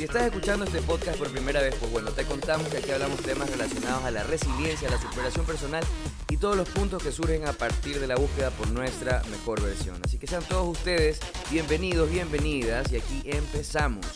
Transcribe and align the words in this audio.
Si 0.00 0.04
estás 0.04 0.22
escuchando 0.22 0.64
este 0.64 0.80
podcast 0.80 1.18
por 1.18 1.30
primera 1.30 1.60
vez, 1.60 1.74
pues 1.74 1.92
bueno, 1.92 2.10
te 2.10 2.24
contamos 2.24 2.66
que 2.68 2.78
aquí 2.78 2.90
hablamos 2.90 3.20
temas 3.20 3.50
relacionados 3.50 4.02
a 4.02 4.10
la 4.10 4.22
resiliencia, 4.22 4.88
a 4.88 4.92
la 4.92 4.98
superación 4.98 5.44
personal 5.44 5.84
y 6.30 6.38
todos 6.38 6.56
los 6.56 6.66
puntos 6.70 7.02
que 7.02 7.12
surgen 7.12 7.46
a 7.46 7.52
partir 7.52 8.00
de 8.00 8.06
la 8.06 8.16
búsqueda 8.16 8.50
por 8.50 8.70
nuestra 8.70 9.22
mejor 9.30 9.60
versión. 9.60 10.00
Así 10.02 10.16
que 10.16 10.26
sean 10.26 10.42
todos 10.44 10.66
ustedes 10.66 11.20
bienvenidos, 11.50 12.10
bienvenidas 12.10 12.90
y 12.90 12.96
aquí 12.96 13.22
empezamos. 13.26 14.06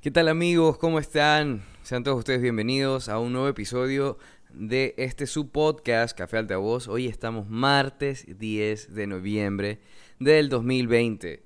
¿Qué 0.00 0.10
tal 0.10 0.28
amigos? 0.28 0.78
¿Cómo 0.78 0.98
están? 0.98 1.62
Sean 1.82 2.02
todos 2.02 2.20
ustedes 2.20 2.40
bienvenidos 2.40 3.10
a 3.10 3.18
un 3.18 3.34
nuevo 3.34 3.48
episodio 3.48 4.16
de 4.54 4.94
este 4.98 5.26
su 5.26 5.50
podcast 5.50 6.16
Café 6.16 6.38
Altavoz. 6.38 6.86
Hoy 6.86 7.06
estamos 7.06 7.48
martes 7.48 8.24
10 8.38 8.94
de 8.94 9.06
noviembre 9.06 9.80
del 10.20 10.48
2020. 10.48 11.42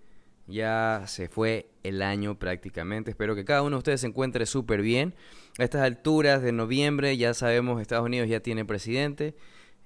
Ya 0.47 1.05
se 1.07 1.29
fue 1.29 1.71
el 1.83 2.03
año 2.03 2.39
prácticamente. 2.39 3.11
Espero 3.11 3.35
que 3.35 3.47
cada 3.47 3.63
uno 3.63 3.77
de 3.77 3.79
ustedes 3.79 4.03
se 4.03 4.09
encuentre 4.09 4.45
súper 4.45 4.83
bien. 4.83 5.15
A 5.59 5.65
estas 5.65 5.83
alturas 5.83 6.43
de 6.43 6.53
noviembre 6.53 7.17
ya 7.17 7.33
sabemos 7.33 7.81
Estados 7.81 8.05
Unidos 8.05 8.29
ya 8.29 8.41
tiene 8.41 8.65
presidente. 8.65 9.35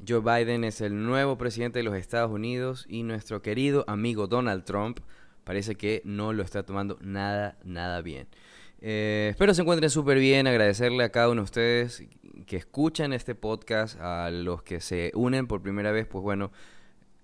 Joe 0.07 0.21
Biden 0.21 0.65
es 0.65 0.81
el 0.81 1.05
nuevo 1.05 1.39
presidente 1.39 1.79
de 1.79 1.85
los 1.85 1.95
Estados 1.95 2.33
Unidos 2.33 2.87
y 2.89 3.05
nuestro 3.05 3.41
querido 3.41 3.85
amigo 3.87 4.27
Donald 4.27 4.65
Trump 4.65 4.99
parece 5.45 5.77
que 5.77 6.03
no 6.05 6.33
lo 6.33 6.43
está 6.43 6.65
tomando 6.65 6.99
nada, 7.01 7.57
nada 7.63 8.03
bien. 8.03 8.27
Eh, 8.85 9.29
espero 9.31 9.55
se 9.55 9.63
encuentren 9.63 9.91
súper 9.91 10.19
bien. 10.19 10.49
Agradecerle 10.49 11.05
a 11.05 11.11
cada 11.11 11.29
uno 11.29 11.43
de 11.43 11.45
ustedes 11.45 12.05
que 12.47 12.57
escuchan 12.57 13.13
este 13.13 13.35
podcast, 13.35 14.01
a 14.01 14.31
los 14.31 14.63
que 14.63 14.81
se 14.81 15.13
unen 15.15 15.47
por 15.47 15.63
primera 15.63 15.93
vez, 15.93 16.07
pues 16.07 16.23
bueno, 16.23 16.53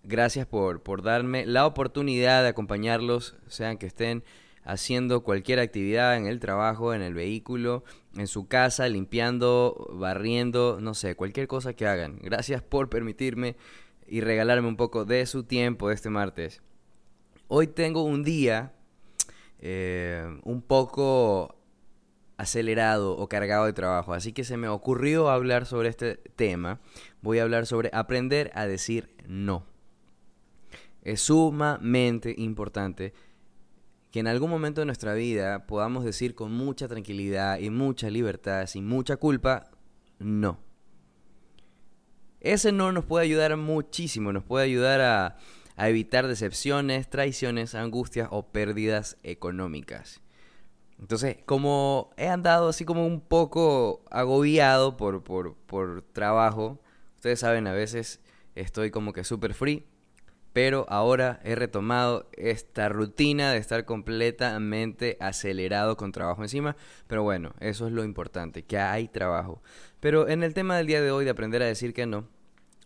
gracias 0.02 0.46
por, 0.46 0.82
por 0.82 1.02
darme 1.02 1.46
la 1.46 1.66
oportunidad 1.66 2.42
de 2.42 2.48
acompañarlos, 2.48 3.36
sean 3.46 3.78
que 3.78 3.86
estén 3.86 4.24
haciendo 4.64 5.22
cualquier 5.22 5.60
actividad 5.60 6.16
en 6.16 6.26
el 6.26 6.40
trabajo, 6.40 6.92
en 6.92 7.00
el 7.00 7.14
vehículo, 7.14 7.84
en 8.16 8.26
su 8.26 8.48
casa, 8.48 8.88
limpiando, 8.88 9.88
barriendo, 9.94 10.78
no 10.80 10.94
sé, 10.94 11.14
cualquier 11.14 11.48
cosa 11.48 11.72
que 11.72 11.86
hagan. 11.86 12.18
Gracias 12.20 12.62
por 12.62 12.90
permitirme 12.90 13.56
y 14.06 14.20
regalarme 14.20 14.68
un 14.68 14.76
poco 14.76 15.04
de 15.04 15.24
su 15.26 15.44
tiempo 15.44 15.90
este 15.90 16.10
martes. 16.10 16.62
Hoy 17.46 17.66
tengo 17.68 18.02
un 18.02 18.22
día 18.24 18.74
eh, 19.58 20.38
un 20.44 20.60
poco 20.60 21.57
acelerado 22.38 23.16
o 23.16 23.28
cargado 23.28 23.66
de 23.66 23.74
trabajo. 23.74 24.14
Así 24.14 24.32
que 24.32 24.44
se 24.44 24.56
me 24.56 24.68
ocurrió 24.68 25.28
hablar 25.28 25.66
sobre 25.66 25.90
este 25.90 26.14
tema. 26.14 26.80
Voy 27.20 27.40
a 27.40 27.42
hablar 27.42 27.66
sobre 27.66 27.90
aprender 27.92 28.50
a 28.54 28.66
decir 28.66 29.10
no. 29.26 29.66
Es 31.02 31.20
sumamente 31.20 32.34
importante 32.38 33.12
que 34.10 34.20
en 34.20 34.28
algún 34.28 34.50
momento 34.50 34.80
de 34.80 34.86
nuestra 34.86 35.14
vida 35.14 35.66
podamos 35.66 36.04
decir 36.04 36.34
con 36.34 36.52
mucha 36.52 36.88
tranquilidad 36.88 37.58
y 37.58 37.70
mucha 37.70 38.08
libertad, 38.08 38.66
sin 38.66 38.86
mucha 38.86 39.16
culpa, 39.16 39.70
no. 40.18 40.58
Ese 42.40 42.70
no 42.70 42.92
nos 42.92 43.04
puede 43.04 43.24
ayudar 43.24 43.56
muchísimo, 43.56 44.32
nos 44.32 44.44
puede 44.44 44.64
ayudar 44.64 45.00
a, 45.00 45.36
a 45.76 45.88
evitar 45.88 46.28
decepciones, 46.28 47.10
traiciones, 47.10 47.74
angustias 47.74 48.28
o 48.30 48.46
pérdidas 48.46 49.18
económicas. 49.24 50.22
Entonces, 51.00 51.36
como 51.46 52.10
he 52.16 52.28
andado 52.28 52.68
así 52.68 52.84
como 52.84 53.06
un 53.06 53.20
poco 53.20 54.02
agobiado 54.10 54.96
por, 54.96 55.22
por, 55.22 55.54
por 55.54 56.02
trabajo, 56.12 56.80
ustedes 57.16 57.40
saben, 57.40 57.66
a 57.66 57.72
veces 57.72 58.20
estoy 58.54 58.90
como 58.90 59.12
que 59.12 59.24
súper 59.24 59.54
free, 59.54 59.86
pero 60.52 60.86
ahora 60.88 61.40
he 61.44 61.54
retomado 61.54 62.28
esta 62.32 62.88
rutina 62.88 63.52
de 63.52 63.58
estar 63.58 63.84
completamente 63.84 65.16
acelerado 65.20 65.96
con 65.96 66.10
trabajo 66.10 66.42
encima. 66.42 66.74
Pero 67.06 67.22
bueno, 67.22 67.54
eso 67.60 67.86
es 67.86 67.92
lo 67.92 68.02
importante, 68.02 68.64
que 68.64 68.78
hay 68.78 69.06
trabajo. 69.08 69.62
Pero 70.00 70.28
en 70.28 70.42
el 70.42 70.54
tema 70.54 70.76
del 70.76 70.88
día 70.88 71.00
de 71.00 71.12
hoy 71.12 71.24
de 71.24 71.30
aprender 71.30 71.62
a 71.62 71.66
decir 71.66 71.94
que 71.94 72.06
no, 72.06 72.26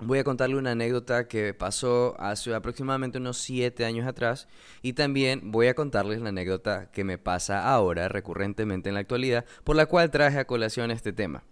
voy 0.04 0.18
a 0.18 0.24
contarle 0.24 0.56
una 0.56 0.72
anécdota 0.72 1.28
que 1.28 1.54
pasó 1.54 2.16
hace 2.18 2.54
aproximadamente 2.54 3.18
unos 3.18 3.38
7 3.38 3.84
años 3.84 4.06
atrás 4.06 4.48
y 4.82 4.94
también 4.94 5.50
voy 5.50 5.68
a 5.68 5.74
contarles 5.74 6.20
la 6.20 6.30
anécdota 6.30 6.90
que 6.90 7.04
me 7.04 7.18
pasa 7.18 7.68
ahora 7.72 8.08
recurrentemente 8.08 8.88
en 8.88 8.94
la 8.94 9.00
actualidad, 9.00 9.44
por 9.64 9.76
la 9.76 9.86
cual 9.86 10.10
traje 10.10 10.38
a 10.38 10.46
colación 10.46 10.90
este 10.90 11.12
tema. 11.12 11.44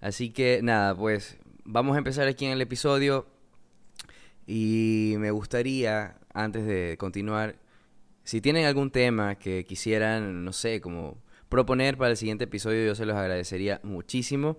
Así 0.00 0.30
que 0.30 0.60
nada, 0.62 0.94
pues 0.94 1.38
vamos 1.64 1.94
a 1.94 1.98
empezar 1.98 2.26
aquí 2.28 2.46
en 2.46 2.52
el 2.52 2.60
episodio 2.60 3.26
y 4.46 5.14
me 5.18 5.30
gustaría, 5.30 6.16
antes 6.32 6.66
de 6.66 6.96
continuar, 6.98 7.56
si 8.24 8.40
tienen 8.40 8.66
algún 8.66 8.90
tema 8.90 9.36
que 9.36 9.64
quisieran, 9.64 10.44
no 10.44 10.52
sé, 10.52 10.80
como 10.80 11.18
proponer 11.48 11.96
para 11.96 12.12
el 12.12 12.16
siguiente 12.16 12.44
episodio, 12.44 12.86
yo 12.86 12.94
se 12.94 13.06
los 13.06 13.16
agradecería 13.16 13.80
muchísimo. 13.82 14.58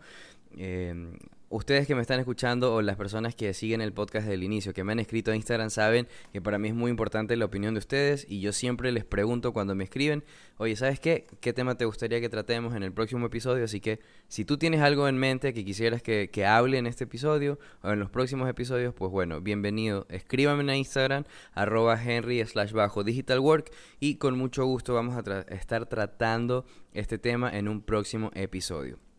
Eh, 0.57 1.17
ustedes 1.51 1.85
que 1.85 1.95
me 1.95 2.01
están 2.01 2.19
escuchando 2.19 2.73
o 2.73 2.81
las 2.81 2.95
personas 2.95 3.35
que 3.35 3.53
siguen 3.53 3.81
el 3.81 3.93
podcast 3.93 4.25
del 4.25 4.43
inicio, 4.43 4.73
que 4.73 4.83
me 4.83 4.93
han 4.93 4.99
escrito 4.99 5.31
a 5.31 5.35
Instagram, 5.35 5.69
saben 5.69 6.07
que 6.31 6.41
para 6.41 6.57
mí 6.57 6.69
es 6.69 6.73
muy 6.73 6.89
importante 6.89 7.35
la 7.35 7.45
opinión 7.45 7.73
de 7.73 7.79
ustedes 7.79 8.25
y 8.27 8.39
yo 8.39 8.53
siempre 8.53 8.91
les 8.91 9.03
pregunto 9.03 9.51
cuando 9.51 9.75
me 9.75 9.83
escriben, 9.83 10.23
oye, 10.57 10.75
¿sabes 10.75 10.99
qué? 10.99 11.27
¿Qué 11.41 11.53
tema 11.53 11.75
te 11.75 11.85
gustaría 11.85 12.21
que 12.21 12.29
tratemos 12.29 12.73
en 12.73 12.83
el 12.83 12.93
próximo 12.93 13.25
episodio? 13.25 13.65
Así 13.65 13.81
que 13.81 13.99
si 14.27 14.45
tú 14.45 14.57
tienes 14.57 14.81
algo 14.81 15.07
en 15.07 15.17
mente 15.17 15.53
que 15.53 15.65
quisieras 15.65 16.01
que, 16.01 16.29
que 16.31 16.45
hable 16.45 16.77
en 16.77 16.87
este 16.87 17.03
episodio 17.03 17.59
o 17.83 17.91
en 17.91 17.99
los 17.99 18.09
próximos 18.09 18.49
episodios, 18.49 18.93
pues 18.93 19.11
bueno, 19.11 19.41
bienvenido. 19.41 20.07
Escríbame 20.09 20.63
en 20.63 20.77
Instagram, 20.77 21.25
arroba 21.53 22.01
henry 22.01 22.43
slash 22.45 22.71
bajo 22.71 23.03
digital 23.03 23.39
work 23.39 23.71
y 23.99 24.15
con 24.15 24.37
mucho 24.37 24.65
gusto 24.65 24.93
vamos 24.93 25.15
a 25.17 25.41
estar 25.53 25.85
tratando 25.87 26.65
este 26.93 27.17
tema 27.17 27.49
en 27.55 27.67
un 27.67 27.81
próximo 27.81 28.31
episodio. 28.35 29.10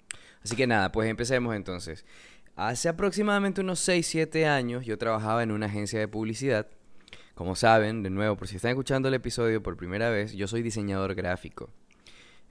Así 0.45 0.57
que 0.57 0.67
nada, 0.67 0.93
pues 0.93 1.09
empecemos 1.09 1.55
entonces. 1.55 2.05
Hace 2.57 2.89
aproximadamente 2.89 3.61
unos 3.61 3.87
6-7 3.87 4.47
años 4.47 4.85
yo 4.85 4.99
trabajaba 4.99 5.43
en 5.43 5.53
una 5.53 5.67
agencia 5.67 5.99
de 5.99 6.09
publicidad. 6.09 6.69
Como 7.35 7.57
saben, 7.57 8.03
de 8.03 8.11
nuevo, 8.11 8.37
por 8.37 8.47
si 8.47 8.57
están 8.57 8.73
escuchando 8.73 9.09
el 9.09 9.15
episodio 9.15 9.63
por 9.63 9.77
primera 9.77 10.11
vez, 10.11 10.33
yo 10.33 10.47
soy 10.47 10.63
diseñador 10.63 11.15
gráfico. 11.15 11.71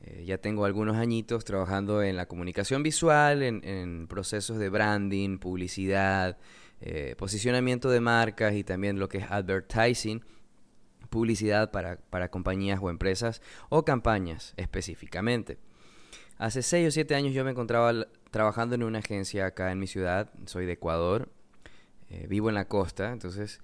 Eh, 0.03 0.23
ya 0.25 0.39
tengo 0.39 0.65
algunos 0.65 0.97
añitos 0.97 1.45
trabajando 1.45 2.01
en 2.01 2.17
la 2.17 2.25
comunicación 2.25 2.81
visual, 2.81 3.43
en, 3.43 4.07
procesos 4.07 4.57
de 4.57 4.69
branding, 4.69 5.37
publicidad, 5.37 6.37
eh, 6.81 7.13
posicionamiento 7.17 7.91
de 7.91 8.01
marcas 8.01 8.55
y 8.55 8.63
también 8.63 8.97
lo 8.97 9.07
que 9.07 9.19
es 9.19 9.29
advertising, 9.29 10.23
publicidad 11.11 11.69
para, 11.69 11.97
para 11.97 12.31
compañías 12.31 12.79
o 12.81 12.89
empresas 12.89 13.43
o 13.69 13.85
campañas 13.85 14.55
específicamente. 14.57 15.59
Hace 16.41 16.63
6 16.63 16.87
o 16.87 16.91
7 16.91 17.13
años 17.13 17.35
yo 17.35 17.45
me 17.45 17.51
encontraba 17.51 18.07
trabajando 18.31 18.73
en 18.73 18.81
una 18.81 18.97
agencia 18.97 19.45
acá 19.45 19.71
en 19.71 19.77
mi 19.77 19.85
ciudad, 19.85 20.31
soy 20.47 20.65
de 20.65 20.71
Ecuador, 20.71 21.29
eh, 22.09 22.25
vivo 22.27 22.49
en 22.49 22.55
la 22.55 22.67
costa, 22.67 23.11
entonces 23.11 23.61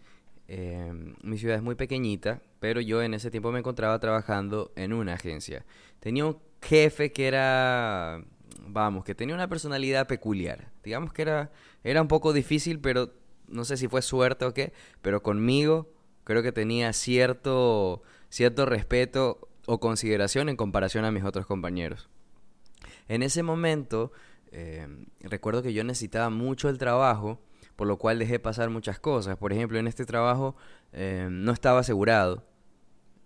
eh, 0.47 0.93
mi 1.23 1.39
ciudad 1.39 1.55
es 1.55 1.63
muy 1.63 1.73
pequeñita, 1.73 2.43
pero 2.59 2.79
yo 2.79 3.01
en 3.01 3.15
ese 3.15 3.31
tiempo 3.31 3.51
me 3.51 3.57
encontraba 3.57 3.97
trabajando 3.97 4.73
en 4.75 4.93
una 4.93 5.15
agencia. 5.15 5.65
Tenía 5.99 6.27
un 6.27 6.37
jefe 6.61 7.11
que 7.11 7.27
era, 7.27 8.23
vamos, 8.67 9.03
que 9.03 9.15
tenía 9.15 9.33
una 9.33 9.49
personalidad 9.49 10.05
peculiar. 10.05 10.69
Digamos 10.83 11.13
que 11.13 11.23
era, 11.23 11.51
era 11.83 12.03
un 12.03 12.07
poco 12.07 12.31
difícil, 12.31 12.79
pero 12.79 13.11
no 13.47 13.65
sé 13.65 13.77
si 13.77 13.87
fue 13.87 14.03
suerte 14.03 14.45
o 14.45 14.53
qué, 14.53 14.71
pero 15.01 15.23
conmigo 15.23 15.89
creo 16.25 16.43
que 16.43 16.51
tenía 16.51 16.93
cierto, 16.93 18.03
cierto 18.29 18.67
respeto 18.67 19.49
o 19.65 19.79
consideración 19.79 20.47
en 20.47 20.57
comparación 20.57 21.05
a 21.05 21.11
mis 21.11 21.23
otros 21.23 21.47
compañeros. 21.47 22.07
En 23.07 23.23
ese 23.23 23.43
momento, 23.43 24.11
eh, 24.51 24.87
recuerdo 25.21 25.61
que 25.61 25.73
yo 25.73 25.83
necesitaba 25.83 26.29
mucho 26.29 26.69
el 26.69 26.77
trabajo, 26.77 27.39
por 27.75 27.87
lo 27.87 27.97
cual 27.97 28.19
dejé 28.19 28.39
pasar 28.39 28.69
muchas 28.69 28.99
cosas. 28.99 29.37
Por 29.37 29.53
ejemplo, 29.53 29.77
en 29.77 29.87
este 29.87 30.05
trabajo 30.05 30.55
eh, 30.93 31.27
no 31.29 31.51
estaba 31.51 31.79
asegurado. 31.79 32.43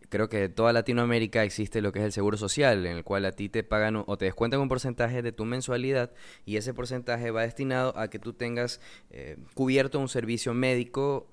Creo 0.09 0.27
que 0.27 0.49
toda 0.49 0.73
Latinoamérica 0.73 1.45
existe 1.45 1.81
lo 1.81 1.93
que 1.93 1.99
es 1.99 2.05
el 2.05 2.11
seguro 2.11 2.35
social, 2.35 2.85
en 2.85 2.97
el 2.97 3.03
cual 3.05 3.23
a 3.23 3.31
ti 3.31 3.47
te 3.47 3.63
pagan 3.63 4.03
o 4.05 4.17
te 4.17 4.25
descuentan 4.25 4.59
un 4.59 4.67
porcentaje 4.67 5.21
de 5.21 5.31
tu 5.31 5.45
mensualidad 5.45 6.11
y 6.45 6.57
ese 6.57 6.73
porcentaje 6.73 7.31
va 7.31 7.43
destinado 7.43 7.97
a 7.97 8.09
que 8.09 8.19
tú 8.19 8.33
tengas 8.33 8.81
eh, 9.09 9.37
cubierto 9.53 9.99
un 9.99 10.09
servicio 10.09 10.53
médico 10.53 11.29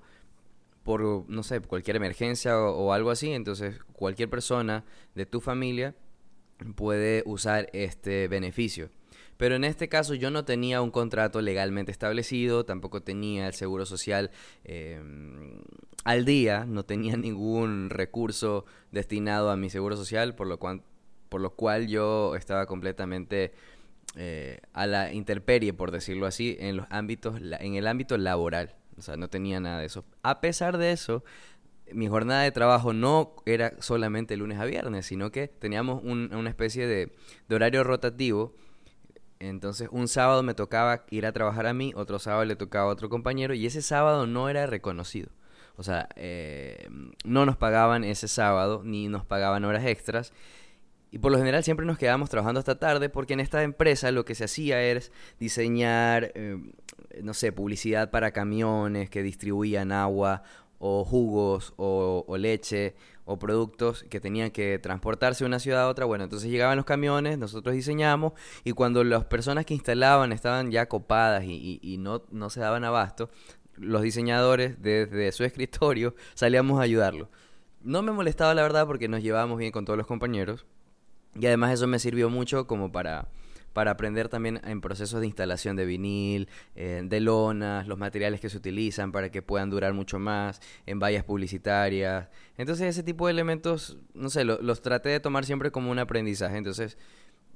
por, 0.83 1.01
no 1.29 1.43
sé, 1.43 1.59
cualquier 1.59 1.97
emergencia 1.97 2.57
o, 2.57 2.93
algo 2.93 3.11
así, 3.11 3.33
entonces 3.33 3.79
cualquier 3.91 4.29
persona 4.29 4.85
de 5.13 5.25
tu 5.25 5.41
familia 5.41 5.93
puede 6.75 7.23
usar 7.25 7.69
este 7.73 8.27
beneficio. 8.27 8.89
Pero 9.39 9.55
en 9.55 9.63
este 9.63 9.87
caso 9.87 10.15
yo 10.15 10.31
no 10.31 10.43
tenía 10.43 10.81
un 10.81 10.91
contrato 10.91 11.41
legalmente 11.41 11.93
establecido, 11.93 12.65
tampoco 12.65 13.01
tenía 13.01 13.47
el 13.47 13.53
seguro 13.53 13.85
social 13.85 14.31
em, 14.65 15.61
al 16.03 16.25
día, 16.25 16.65
no 16.65 16.83
tenía 16.83 17.15
ningún 17.17 17.89
recurso 17.89 18.65
destinado 18.91 19.49
a 19.49 19.55
mi 19.55 19.69
seguro 19.69 19.95
social, 19.95 20.35
por 20.35 20.47
lo 20.47 20.59
cual, 20.59 20.83
por 21.29 21.39
lo 21.39 21.51
cual 21.55 21.87
yo 21.87 22.35
estaba 22.35 22.65
completamente 22.65 23.53
eh, 24.17 24.59
a 24.73 24.87
la 24.87 25.13
interperie, 25.13 25.71
por 25.71 25.91
decirlo 25.91 26.25
así, 26.25 26.57
en 26.59 26.75
los 26.75 26.87
ámbitos, 26.89 27.39
en 27.39 27.75
el 27.75 27.87
ámbito 27.87 28.17
laboral. 28.17 28.75
O 28.97 29.01
sea, 29.01 29.15
no 29.15 29.29
tenía 29.29 29.61
nada 29.61 29.79
de 29.79 29.85
eso. 29.85 30.03
A 30.21 30.41
pesar 30.41 30.77
de 30.77 30.91
eso, 30.91 31.23
mi 31.93 32.07
jornada 32.07 32.41
de 32.41 32.51
trabajo 32.51 32.93
no 32.93 33.35
era 33.45 33.73
solamente 33.79 34.37
lunes 34.37 34.59
a 34.59 34.65
viernes, 34.65 35.05
sino 35.05 35.31
que 35.31 35.47
teníamos 35.47 36.03
una 36.03 36.49
especie 36.49 36.87
de, 36.87 37.11
horario 37.49 37.83
rotativo. 37.83 38.53
Entonces, 39.39 39.87
un 39.91 40.07
sábado 40.07 40.43
me 40.43 40.53
tocaba 40.53 41.05
ir 41.09 41.25
a 41.25 41.31
trabajar 41.31 41.65
a 41.65 41.73
mí, 41.73 41.93
otro 41.95 42.19
sábado 42.19 42.45
le 42.45 42.55
tocaba 42.55 42.89
a 42.89 42.93
otro 42.93 43.09
compañero, 43.09 43.53
y 43.53 43.65
ese 43.65 43.81
sábado 43.81 44.27
no 44.27 44.49
era 44.49 44.65
reconocido. 44.65 45.29
O 45.77 45.83
sea, 45.83 46.09
eh, 46.17 46.89
no 47.23 47.45
nos 47.45 47.55
pagaban 47.55 48.03
ese 48.03 48.27
sábado, 48.27 48.81
ni 48.83 49.07
nos 49.07 49.25
pagaban 49.25 49.63
horas 49.63 49.85
extras. 49.85 50.33
Y 51.11 51.19
por 51.19 51.31
lo 51.31 51.37
general 51.37 51.63
siempre 51.63 51.85
nos 51.85 51.97
quedábamos 51.97 52.29
trabajando 52.29 52.59
hasta 52.59 52.77
tarde 52.77 53.09
porque 53.09 53.33
en 53.33 53.39
esta 53.39 53.63
empresa 53.63 54.11
lo 54.11 54.25
que 54.25 54.35
se 54.35 54.43
hacía 54.43 54.81
era 54.81 54.99
diseñar, 55.39 56.31
eh, 56.35 56.57
no 57.23 57.33
sé, 57.33 57.51
publicidad 57.51 58.11
para 58.11 58.31
camiones 58.31 59.09
que 59.09 59.23
distribuían 59.23 59.91
agua 59.91 60.43
o 60.79 61.05
jugos 61.05 61.73
o, 61.77 62.25
leche 62.37 62.95
o 63.25 63.37
productos 63.37 64.03
que 64.09 64.19
tenían 64.19 64.49
que 64.49 64.79
transportarse 64.79 65.43
de 65.43 65.47
una 65.47 65.59
ciudad 65.59 65.83
a 65.83 65.87
otra. 65.89 66.05
Bueno, 66.05 66.23
entonces 66.23 66.49
llegaban 66.49 66.77
los 66.77 66.85
camiones, 66.85 67.37
nosotros 67.37 67.75
diseñamos 67.75 68.33
y 68.63 68.71
cuando 68.71 69.03
las 69.03 69.25
personas 69.25 69.65
que 69.65 69.73
instalaban 69.73 70.31
estaban 70.31 70.71
ya 70.71 70.87
copadas 70.87 71.43
y, 71.45 71.97
no, 71.99 72.23
no 72.31 72.49
se 72.49 72.61
daban 72.61 72.83
abasto, 72.83 73.29
los 73.75 74.01
diseñadores 74.01 74.81
desde 74.81 75.31
su 75.31 75.43
escritorio 75.43 76.15
salíamos 76.33 76.79
a 76.79 76.83
ayudarlos. 76.83 77.27
No 77.81 78.01
me 78.01 78.11
molestaba 78.11 78.53
la 78.53 78.63
verdad 78.63 78.87
porque 78.87 79.07
nos 79.07 79.21
llevábamos 79.21 79.57
bien 79.59 79.71
con 79.71 79.85
todos 79.85 79.97
los 79.97 80.07
compañeros 80.07 80.65
y 81.35 81.45
además 81.45 81.73
eso 81.73 81.87
me 81.87 81.99
sirvió 81.99 82.29
mucho 82.29 82.67
como 82.67 82.91
para 82.91 83.27
para 83.73 83.91
aprender 83.91 84.29
también 84.29 84.59
en 84.63 84.81
procesos 84.81 85.21
de 85.21 85.27
instalación 85.27 85.75
de 85.75 85.85
vinil, 85.85 86.49
eh, 86.75 87.01
de 87.03 87.19
lonas, 87.19 87.87
los 87.87 87.97
materiales 87.97 88.39
que 88.39 88.49
se 88.49 88.57
utilizan 88.57 89.11
para 89.11 89.29
que 89.29 89.41
puedan 89.41 89.69
durar 89.69 89.93
mucho 89.93 90.19
más, 90.19 90.61
en 90.85 90.99
vallas 90.99 91.23
publicitarias. 91.23 92.29
Entonces 92.57 92.87
ese 92.87 93.03
tipo 93.03 93.27
de 93.27 93.31
elementos, 93.31 93.97
no 94.13 94.29
sé, 94.29 94.43
los 94.43 94.81
traté 94.81 95.09
de 95.09 95.19
tomar 95.19 95.45
siempre 95.45 95.71
como 95.71 95.91
un 95.91 95.99
aprendizaje. 95.99 96.57
Entonces 96.57 96.97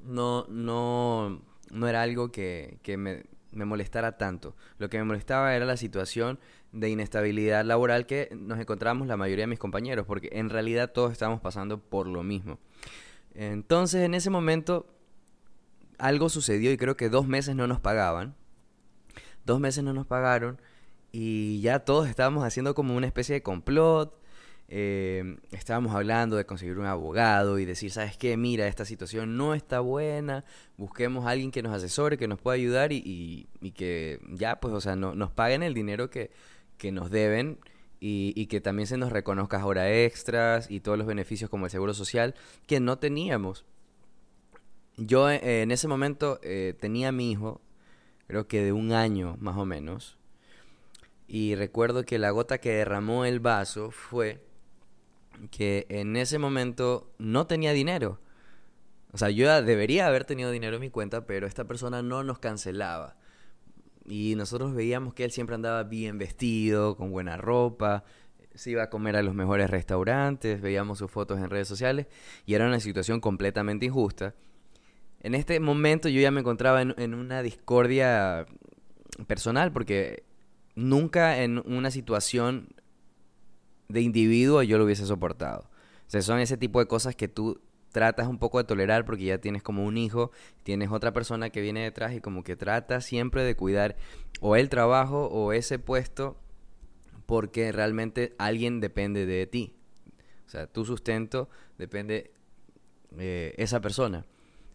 no, 0.04 0.45
no, 0.50 1.42
no 1.71 1.88
era 1.88 2.01
algo 2.01 2.31
que, 2.31 2.80
me, 2.98 3.24
me 3.51 3.65
molestara 3.65 4.18
tanto. 4.18 4.56
Lo 4.77 4.89
que 4.89 4.98
me 4.98 5.04
molestaba 5.04 5.56
era 5.56 5.65
la 5.65 5.77
situación 5.77 6.39
de 6.71 6.89
inestabilidad 6.89 7.63
laboral 7.65 8.06
que 8.06 8.30
nos 8.36 8.60
encontramos 8.60 9.07
la 9.07 9.18
mayoría 9.18 9.44
de 9.44 9.48
mis 9.48 9.60
compañeros, 9.60 10.06
porque 10.06 10.30
en 10.33 10.50
realidad 10.50 10.92
todos 10.92 11.12
estábamos 11.12 11.42
pasando 11.42 11.80
por 11.80 12.07
lo 12.07 12.24
mismo. 12.24 12.60
Entonces 13.36 14.04
en 14.04 14.13
ese 14.13 14.30
momento 14.30 14.86
algo 16.04 16.28
sucedió 16.28 16.72
y 16.72 16.78
creo 16.78 16.98
que 16.98 17.08
dos 17.10 17.28
meses 17.28 17.56
no 17.56 17.66
nos 17.66 17.80
pagaban. 17.80 18.36
Dos 19.46 19.62
meses 19.62 19.86
no 19.86 19.94
nos 19.94 20.06
pagaron 20.06 20.60
y 21.14 21.62
ya 21.62 21.80
todos 21.80 22.10
estábamos 22.10 22.44
haciendo 22.44 22.76
como 22.76 22.96
una 22.96 23.08
especie 23.08 23.36
de 23.36 23.42
complot. 23.42 24.20
Eh, 24.68 25.38
estábamos 25.52 25.96
hablando 25.96 26.36
de 26.36 26.46
conseguir 26.46 26.78
un 26.78 26.88
abogado 26.88 27.58
y 27.58 27.66
decir, 27.66 27.90
¿sabes 27.92 28.18
qué? 28.18 28.36
Mira, 28.36 28.68
esta 28.68 28.84
situación 28.84 29.38
no 29.38 29.54
está 29.54 29.80
buena, 29.80 30.44
busquemos 30.76 31.26
a 31.26 31.30
alguien 31.30 31.52
que 31.52 31.62
nos 31.62 31.74
asesore, 31.74 32.18
que 32.18 32.28
nos 32.28 32.40
pueda 32.40 32.56
ayudar 32.56 32.92
y, 32.92 33.48
que 33.76 34.20
ya, 34.30 34.60
pues, 34.60 34.74
o 34.74 34.82
sea, 34.82 34.98
no, 34.98 35.16
nos 35.16 35.32
paguen 35.32 35.64
el 35.64 35.74
dinero 35.74 36.10
que, 36.10 36.32
que 36.78 36.92
nos 36.92 37.12
deben 37.12 37.60
y, 38.02 38.34
y, 38.36 38.48
que 38.48 38.60
también 38.60 38.88
se 38.88 38.98
nos 38.98 39.12
reconozca 39.12 39.66
horas 39.66 39.88
extras 39.90 40.70
y 40.70 40.82
todos 40.82 40.98
los 40.98 41.08
beneficios 41.08 41.50
como 41.50 41.66
el 41.66 41.72
seguro 41.72 41.94
social 41.94 42.36
que 42.68 42.80
no 42.80 42.98
teníamos 42.98 43.66
yo 44.98 45.30
eh, 45.30 45.62
en 45.62 45.72
ese 45.72 45.88
momento 45.88 46.40
eh, 46.44 46.75
tenía 46.80 47.10
a 47.10 47.12
mi 47.12 47.31
hijo, 47.31 47.62
creo 48.28 48.48
que 48.48 48.63
de 48.63 48.72
un 48.72 48.92
año 48.92 49.38
más 49.40 49.57
o 49.57 49.66
menos, 49.66 50.18
y 51.28 51.56
recuerdo 51.56 52.06
que 52.06 52.19
la 52.19 52.31
gota 52.31 52.60
que 52.60 52.74
derramó 52.74 53.25
el 53.25 53.40
vaso 53.40 53.92
fue 53.92 54.44
que 55.51 55.88
en 55.90 56.16
ese 56.16 56.38
momento 56.38 57.12
no 57.18 57.48
tenía 57.48 57.74
dinero. 57.74 58.19
O 59.12 59.18
sea, 59.18 59.30
yo 59.30 59.62
debería 59.62 60.07
haber 60.07 60.25
tenido 60.25 60.51
dinero 60.51 60.75
en 60.75 60.81
mi 60.81 60.90
cuenta, 60.90 61.25
pero 61.25 61.48
esta 61.48 61.66
persona 61.66 62.01
no 62.01 62.24
nos 62.24 62.39
cancelaba. 62.39 63.16
Y 64.06 64.36
nosotros 64.36 64.74
veíamos 64.74 65.13
que 65.13 65.24
él 65.24 65.31
siempre 65.31 65.56
andaba 65.56 65.84
bien 65.84 66.18
vestido, 66.18 66.98
con 66.98 67.12
buena 67.12 67.38
ropa, 67.38 68.04
se 68.54 68.72
iba 68.72 68.84
a 68.84 68.89
comer 68.89 69.16
a 69.16 69.24
los 69.24 69.34
mejores 69.34 69.69
restaurantes, 69.69 70.62
veíamos 70.62 71.00
sus 71.00 71.10
fotos 71.10 71.39
en 71.39 71.50
redes 71.50 71.68
sociales 71.68 72.07
y 72.46 72.54
era 72.54 72.68
una 72.68 72.80
situación 72.80 73.19
completamente 73.19 73.86
injusta 73.86 74.36
en 75.24 75.36
este 75.36 75.60
momento 75.62 76.10
yo 76.10 76.22
ya 76.22 76.31
me 76.31 76.42
encontraba 76.42 76.81
en, 76.81 77.14
una 77.14 77.42
discordia 77.42 78.46
personal 79.25 79.72
porque 79.72 80.24
nunca 80.75 81.42
en 81.42 81.60
una 81.60 81.92
situación 81.92 82.68
de 83.88 84.02
individuo 84.02 84.64
yo 84.64 84.78
lo 84.78 84.84
hubiese 84.84 85.06
soportado. 85.06 85.70
O 86.08 86.10
sea, 86.14 86.22
son 86.22 86.40
ese 86.40 86.58
tipo 86.58 86.80
de 86.80 86.88
cosas 86.88 87.16
que 87.16 87.30
tú 87.30 87.62
tratas 87.94 88.28
un 88.28 88.38
poco 88.38 88.58
de 88.58 88.66
tolerar 88.66 89.06
porque 89.06 89.24
ya 89.24 89.38
tienes 89.38 89.64
como 89.64 89.86
un 89.86 89.98
hijo, 89.98 90.31
tienes 90.64 90.92
otra 90.92 91.14
persona 91.14 91.50
que 91.52 91.62
viene 91.62 91.84
detrás 91.84 92.14
y 92.14 92.20
como 92.20 92.44
que 92.44 92.58
trata 92.58 93.00
siempre 93.00 93.44
de 93.44 93.56
cuidar 93.56 93.96
o 94.42 94.58
el 94.58 94.68
trabajo 94.68 95.28
o 95.28 95.54
ese 95.54 95.80
puesto 95.80 96.38
porque 97.25 97.72
realmente 97.72 98.36
alguien 98.40 98.81
depende 98.81 99.25
de 99.25 99.48
ti. 99.48 99.74
O 100.46 100.50
sea, 100.50 100.68
tu 100.68 100.84
sustento 100.84 101.50
depende 101.78 102.34
de 103.12 103.56
esa 103.58 103.80
persona. 103.80 104.25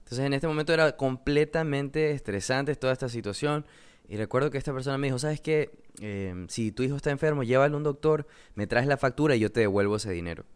Entonces 0.08 0.24
en 0.24 0.32
este 0.32 0.46
momento 0.46 0.72
era 0.72 0.96
completamente 0.96 2.12
estresante 2.12 2.74
toda 2.76 2.94
esta 2.94 3.10
situación. 3.10 3.66
Y 4.08 4.16
recuerdo 4.16 4.50
que 4.50 4.56
esta 4.56 4.72
persona 4.72 4.96
me 4.96 5.08
dijo, 5.08 5.18
¿sabes 5.18 5.42
qué? 5.42 5.70
Em, 6.00 6.48
si 6.48 6.72
tu 6.72 6.82
hijo 6.82 6.96
está 6.96 7.10
enfermo, 7.10 7.42
llévalo 7.42 7.74
a 7.74 7.76
un 7.76 7.82
doctor, 7.82 8.26
me 8.54 8.66
traes 8.66 8.86
la 8.86 8.96
factura 8.96 9.36
y 9.36 9.40
yo 9.40 9.52
te 9.52 9.60
devuelvo 9.60 9.96
ese 9.96 10.10
dinero. 10.10 10.46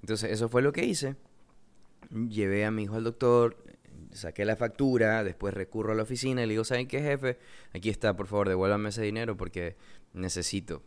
Entonces 0.00 0.32
eso 0.32 0.48
fue 0.48 0.62
lo 0.62 0.72
que 0.72 0.84
hice. 0.84 1.14
Llevé 2.10 2.64
a 2.64 2.72
mi 2.72 2.82
hijo 2.82 2.96
al 2.96 3.04
doctor, 3.04 3.56
saqué 4.10 4.44
la 4.44 4.56
factura, 4.56 5.22
después 5.22 5.54
recurro 5.54 5.92
a 5.92 5.94
la 5.94 6.02
oficina 6.02 6.42
y 6.42 6.46
le 6.46 6.54
digo, 6.54 6.64
¿saben 6.64 6.88
qué, 6.88 7.00
jefe? 7.00 7.38
Aquí 7.72 7.90
está, 7.90 8.16
por 8.16 8.26
favor, 8.26 8.48
devuélvame 8.48 8.88
ese 8.88 9.02
dinero 9.02 9.36
porque 9.36 9.76
necesito, 10.12 10.82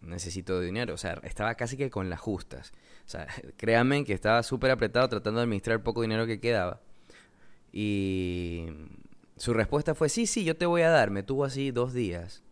necesito 0.00 0.58
dinero. 0.58 0.94
O 0.94 0.98
sea, 0.98 1.20
estaba 1.22 1.54
casi 1.54 1.76
que 1.76 1.90
con 1.90 2.08
las 2.08 2.20
justas. 2.20 2.72
O 3.04 3.10
sea, 3.10 3.26
créanme 3.58 4.06
que 4.06 4.14
estaba 4.14 4.42
súper 4.42 4.70
apretado 4.70 5.06
tratando 5.10 5.40
de 5.40 5.44
administrar 5.44 5.82
poco 5.82 6.00
dinero 6.00 6.26
que 6.26 6.40
quedaba. 6.40 6.80
Y 7.78 8.68
su 9.36 9.52
respuesta 9.52 9.94
fue, 9.94 10.08
sí, 10.08 10.26
sí, 10.26 10.44
yo 10.44 10.56
te 10.56 10.64
voy 10.64 10.80
a 10.80 10.88
dar. 10.88 11.10
Me 11.10 11.22
tuvo 11.22 11.44
así 11.44 11.72
dos 11.72 11.92
días. 11.92 12.42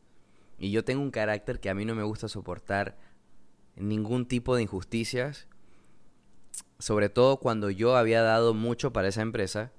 Y 0.59 0.71
yo 0.71 0.85
tengo 0.85 1.01
un 1.01 1.11
carácter 1.11 1.61
que 1.61 1.71
a 1.71 1.75
mí 1.75 1.87
no 1.87 1.95
me 1.95 2.03
gusta 2.03 2.29
soportar 2.29 2.99
ningún 3.75 4.27
tipo 4.27 4.55
de 4.55 4.61
injusticias. 4.61 5.49
Sobre 6.79 7.09
todo 7.09 7.39
cuando 7.39 7.71
yo 7.71 7.97
había 7.97 8.21
dado 8.21 8.53
mucho 8.53 8.93
para 8.93 9.09
esa 9.09 9.23
empresa. 9.23 9.73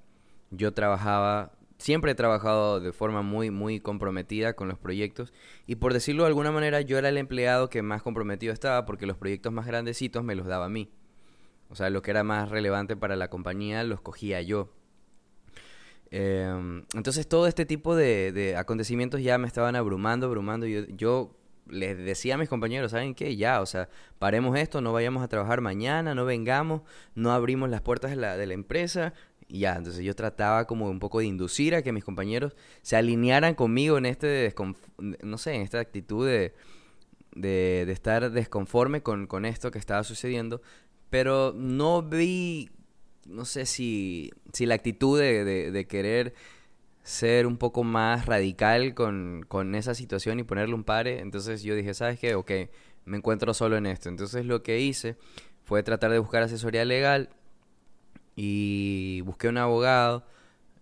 Yo 0.50 0.74
trabajaba, 0.74 1.52
siempre 1.78 2.10
he 2.10 2.16
trabajado 2.16 2.80
de 2.80 2.92
forma 2.92 3.22
muy, 3.22 3.52
muy 3.52 3.78
comprometida 3.78 4.54
con 4.54 4.66
los 4.66 4.80
proyectos. 4.80 5.32
Y 5.68 5.76
por 5.76 5.92
decirlo 5.92 6.24
de 6.24 6.30
alguna 6.30 6.50
manera, 6.50 6.80
yo 6.80 6.98
era 6.98 7.08
el 7.08 7.18
empleado 7.18 7.70
que 7.70 7.82
más 7.82 8.02
comprometido 8.02 8.52
estaba 8.52 8.84
porque 8.84 9.06
los 9.06 9.16
proyectos 9.16 9.52
más 9.52 9.68
grandecitos 9.68 10.24
me 10.24 10.34
los 10.34 10.48
daba 10.48 10.64
a 10.64 10.70
mí. 10.70 10.90
O 11.68 11.76
sea, 11.76 11.88
lo 11.88 12.02
que 12.02 12.10
era 12.10 12.24
más 12.24 12.48
relevante 12.48 12.96
para 12.96 13.14
la 13.14 13.30
compañía 13.30 13.84
los 13.84 14.00
cogía 14.00 14.42
yo. 14.42 14.72
Em, 16.10 16.84
entonces 16.94 17.26
todo 17.28 17.46
este 17.46 17.66
tipo 17.66 17.96
de, 17.96 18.54
acontecimientos 18.56 19.22
ya 19.22 19.38
me 19.38 19.46
estaban 19.46 19.76
abrumando, 19.76 20.26
abrumando. 20.26 20.66
Yo, 20.66 20.86
yo 20.88 21.36
les 21.68 21.98
decía 21.98 22.34
a 22.34 22.38
mis 22.38 22.48
compañeros, 22.48 22.92
¿saben 22.92 23.14
qué? 23.14 23.36
Ya, 23.36 23.60
o 23.60 23.66
sea, 23.66 23.88
paremos 24.18 24.56
esto, 24.58 24.80
no 24.80 24.92
vayamos 24.92 25.22
a 25.22 25.28
trabajar 25.28 25.60
mañana, 25.60 26.14
no 26.14 26.24
vengamos, 26.24 26.82
no 27.14 27.32
abrimos 27.32 27.70
las 27.70 27.82
puertas 27.82 28.10
de 28.10 28.16
la, 28.16 28.36
de 28.36 28.46
la 28.46 28.54
empresa. 28.54 29.14
Ya, 29.48 29.76
entonces 29.76 30.04
yo 30.04 30.14
trataba 30.16 30.66
como 30.66 30.88
un 30.90 30.98
poco 30.98 31.20
de 31.20 31.26
inducir 31.26 31.74
a 31.74 31.82
que 31.82 31.92
mis 31.92 32.04
compañeros 32.04 32.56
se 32.82 32.96
alinearan 32.96 33.54
conmigo 33.54 33.96
en 33.98 34.06
este, 34.06 34.52
no 35.22 35.38
sé, 35.38 35.54
en 35.54 35.62
esta 35.62 35.78
actitud 35.78 36.26
de, 36.26 36.54
de, 37.34 37.84
de 37.86 37.92
estar 37.92 38.30
desconforme 38.32 39.02
con, 39.02 39.26
con 39.28 39.44
esto 39.44 39.70
que 39.70 39.78
estaba 39.78 40.02
sucediendo. 40.02 40.62
Pero 41.10 41.52
no 41.54 42.02
vi 42.02 42.70
no 43.28 43.44
sé 43.44 43.66
si, 43.66 44.30
si 44.52 44.66
la 44.66 44.74
actitud 44.74 45.18
de, 45.18 45.86
querer 45.88 46.34
ser 47.02 47.46
un 47.46 47.56
poco 47.56 47.84
más 47.84 48.26
radical 48.26 48.94
con, 48.94 49.74
esa 49.74 49.94
situación 49.94 50.40
y 50.40 50.44
ponerle 50.44 50.74
un 50.74 50.84
pare. 50.84 51.20
Entonces 51.20 51.62
yo 51.62 51.74
dije, 51.74 51.94
¿sabes 51.94 52.18
qué? 52.18 52.34
Ok, 52.34 52.50
me 53.04 53.16
encuentro 53.18 53.54
solo 53.54 53.76
en 53.76 53.86
esto. 53.86 54.08
Entonces 54.08 54.46
lo 54.46 54.62
que 54.62 54.80
hice 54.80 55.16
fue 55.64 55.82
tratar 55.82 56.10
de 56.10 56.18
buscar 56.18 56.42
asesoría 56.42 56.84
legal 56.84 57.30
y 58.34 59.22
busqué 59.22 59.48
un 59.48 59.58
abogado 59.58 60.24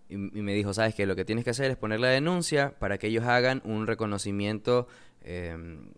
y, 0.07 0.17
me 0.17 0.53
dijo, 0.53 0.73
sabes 0.73 0.93
que 0.93 1.07
lo 1.07 1.15
que 1.15 1.25
tienes 1.25 1.43
que 1.43 1.49
hacer 1.49 1.71
es 1.71 1.77
poner 1.77 1.99
la 1.99 2.09
denuncia 2.09 2.77
para 2.77 2.99
que 2.99 3.07
ellos 3.07 3.23
hagan 3.23 3.61
un 3.65 3.87
reconocimiento 3.87 4.87
em, 5.21 5.89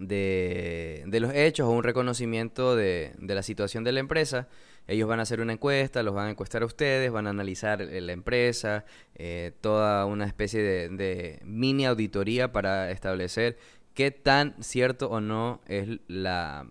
de, 0.00 1.18
los 1.20 1.32
hechos 1.34 1.68
o 1.68 1.70
un 1.70 1.84
reconocimiento 1.84 2.74
de, 2.74 3.14
la 3.20 3.42
situación 3.42 3.84
de 3.84 3.92
la 3.92 4.00
empresa. 4.00 4.48
Ellos 4.88 5.08
van 5.08 5.20
a 5.20 5.22
hacer 5.22 5.40
una 5.40 5.52
encuesta, 5.52 6.02
los 6.02 6.14
van 6.14 6.28
a 6.28 6.30
encuestar 6.30 6.62
a 6.62 6.66
ustedes, 6.66 7.12
van 7.12 7.26
a 7.26 7.30
analizar 7.30 7.80
la 7.80 8.12
empresa, 8.12 8.84
eh, 9.14 9.52
toda 9.60 10.04
una 10.06 10.26
especie 10.26 10.62
de, 10.62 10.88
de 10.88 11.40
mini 11.44 11.86
auditoría 11.86 12.50
para 12.50 12.90
establecer 12.90 13.56
qué 13.94 14.10
tan 14.10 14.54
cierto 14.60 15.10
o 15.10 15.20
no 15.20 15.60
es 15.66 16.00
la, 16.08 16.66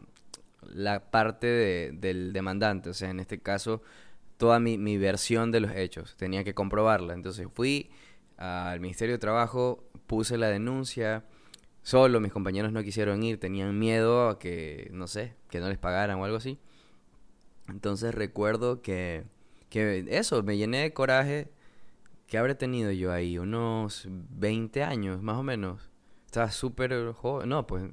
parte 1.11 1.91
del 1.93 2.33
demandante. 2.33 2.89
O 2.89 2.93
sea, 2.93 3.09
en 3.09 3.19
este 3.19 3.39
caso, 3.39 3.81
toda 4.37 4.59
mi, 4.59 4.77
mi 4.77 4.97
versión 4.97 5.51
de 5.51 5.59
los 5.61 5.71
hechos. 5.71 6.15
Tenía 6.17 6.43
que 6.43 6.53
comprobarla. 6.53 7.13
Entonces 7.13 7.47
fui 7.53 7.91
al 8.37 8.79
Ministerio 8.79 9.15
de 9.15 9.19
Trabajo, 9.19 9.83
puse 10.07 10.37
la 10.37 10.49
denuncia. 10.49 11.23
Solo 11.89 12.19
mis 12.19 12.31
compañeros 12.31 12.71
no 12.71 12.83
quisieron 12.83 13.23
ir, 13.23 13.39
tenían 13.39 13.79
miedo 13.79 14.29
a 14.29 14.37
que, 14.37 14.91
no 14.93 15.07
sé, 15.07 15.33
que 15.49 15.59
no 15.59 15.69
les 15.69 15.79
pagaran 15.79 16.19
o 16.19 16.23
algo 16.23 16.37
así. 16.37 16.59
Entonces 17.67 18.13
recuerdo 18.13 18.83
que, 18.83 19.23
que 19.71 20.05
eso, 20.07 20.43
me 20.43 20.55
llené 20.55 20.83
de 20.83 20.93
coraje. 20.93 21.49
que 22.27 22.37
habré 22.37 22.53
tenido 22.53 22.91
yo 22.91 23.11
ahí? 23.11 23.39
Unos 23.39 24.07
20 24.07 24.83
años, 24.83 25.23
más 25.23 25.37
o 25.37 25.41
menos. 25.41 25.89
Estaba 26.27 26.51
súper 26.51 27.11
joven. 27.13 27.49
No, 27.49 27.65
pues 27.65 27.89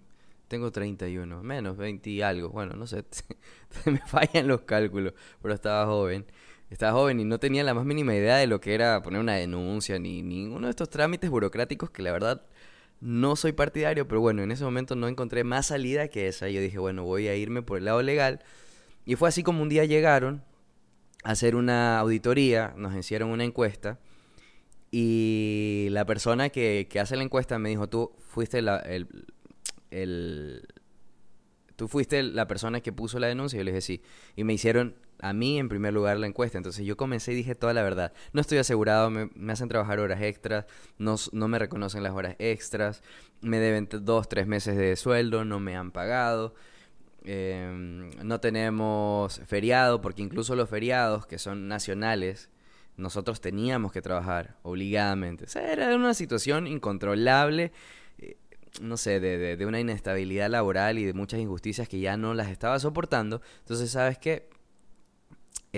tengo 0.49 0.71
31, 0.71 1.43
menos 1.43 1.79
20 1.79 2.11
y 2.11 2.21
algo. 2.21 2.51
Bueno, 2.51 2.77
no 2.77 2.87
sé, 2.87 3.03
me 3.87 4.01
fallan 4.01 4.47
los 4.47 4.61
cálculos, 4.63 5.15
pero 5.41 5.55
estaba 5.55 5.87
joven. 5.87 6.27
Estaba 6.69 6.93
joven 6.93 7.21
y 7.21 7.25
no 7.25 7.39
tenía 7.39 7.65
la 7.65 7.73
más 7.73 7.87
mínima 7.87 8.15
idea 8.15 8.37
de 8.37 8.47
lo 8.47 8.61
que 8.61 8.75
era 8.75 9.01
poner 9.01 9.21
una 9.21 9.37
denuncia 9.37 9.99
ni 9.99 10.21
ninguno 10.23 10.67
de 10.67 10.73
estos 10.73 10.91
trámites 10.91 11.31
burocráticos 11.31 11.89
que 11.91 12.03
la 12.03 12.13
verdad 12.13 12.43
no 13.01 13.37
soy 13.37 13.53
partidario, 13.53 14.09
pero 14.09 14.21
bueno, 14.21 14.43
en 14.43 14.51
ese 14.51 14.65
momento 14.65 14.97
no 14.97 15.09
encontré 15.09 15.45
más 15.45 15.67
salida 15.67 16.09
que 16.09 16.29
esa. 16.29 16.49
Yo 16.49 16.61
dije, 16.61 16.79
bueno, 16.79 17.05
voy 17.05 17.29
a 17.29 17.37
irme 17.37 17.63
por 17.63 17.79
el 17.79 17.85
lado 17.85 18.03
legal. 18.03 18.41
Y 19.05 19.17
fue 19.17 19.29
así 19.29 19.43
como 19.43 19.63
un 19.63 19.69
día 19.69 19.85
llegaron 19.85 20.43
a 21.23 21.33
hacer 21.33 21.57
una 21.57 21.99
auditoría, 21.99 22.75
nos 22.77 22.95
hicieron 22.95 23.31
una 23.31 23.45
encuesta. 23.45 23.99
Y 24.91 25.89
la 25.91 26.07
persona 26.07 26.49
que, 26.49 26.87
que 26.91 27.01
hace 27.01 27.17
la 27.17 27.23
encuesta 27.23 27.59
me 27.59 27.69
dijo, 27.69 27.89
tú 27.89 28.13
fuiste 28.29 28.63
la, 28.63 28.79
el, 28.79 29.09
el, 29.91 30.67
tú 31.77 31.89
fuiste 31.89 32.23
la 32.23 32.47
persona 32.47 32.81
que 32.81 32.93
puso 32.93 33.19
la 33.19 33.27
denuncia. 33.27 33.57
Y 33.57 33.61
yo 33.61 33.65
le 33.65 33.73
dije, 33.73 33.83
sí. 33.83 34.03
Y 34.37 34.45
me 34.45 34.55
hicieron 34.55 34.97
a 35.21 35.33
mí 35.33 35.59
en 35.59 35.69
primer 35.69 35.93
lugar 35.93 36.19
la 36.19 36.27
encuesta. 36.27 36.59
Entonces 36.59 36.85
yo 36.85 36.97
comencé 36.97 37.33
y 37.33 37.37
dije 37.37 37.55
toda 37.55 37.73
la 37.73 37.83
verdad. 37.83 38.13
No 38.33 38.41
estoy 38.41 38.59
asegurado, 38.59 39.11
me, 39.11 39.31
hacen 39.53 39.69
trabajar 39.69 39.99
horas 39.99 40.23
extras, 40.23 40.67
no, 40.99 41.17
no, 41.33 41.49
me 41.49 41.59
reconocen 41.59 42.03
las 42.03 42.13
horas 42.13 42.37
extras, 42.39 43.03
me 43.41 43.59
deben 43.59 43.89
dos, 43.91 44.29
tres 44.29 44.47
meses 44.47 44.77
de 44.77 44.97
sueldo, 44.97 45.45
no 45.45 45.61
me 45.61 45.77
han 45.77 45.91
pagado. 45.91 46.55
Em, 47.25 48.11
no 48.23 48.41
tenemos 48.41 49.41
feriado, 49.47 50.01
porque 50.01 50.23
incluso 50.23 50.55
los 50.55 50.69
feriados 50.69 51.27
que 51.27 51.39
son 51.39 51.67
nacionales, 51.69 52.51
nosotros 52.97 53.41
teníamos 53.41 53.93
que 53.93 54.01
trabajar 54.03 54.57
obligadamente. 54.63 55.45
O 55.45 55.49
sea, 55.49 55.73
era 55.73 55.95
una 55.97 56.15
situación 56.15 56.67
incontrolable 56.67 57.73
no 58.81 58.97
sé, 58.97 59.21
de, 59.21 59.57
de, 59.57 59.67
una 59.67 59.81
inestabilidad 59.81 60.51
laboral 60.51 60.99
y 60.99 61.05
de 61.05 61.15
muchas 61.15 61.41
injusticias 61.41 61.89
que 61.89 61.99
ya 62.01 62.17
no 62.17 62.35
las 62.35 62.49
estaba 62.49 62.79
soportando. 62.79 63.41
Entonces, 63.61 63.91
¿sabes 63.91 64.19
qué? 64.19 64.49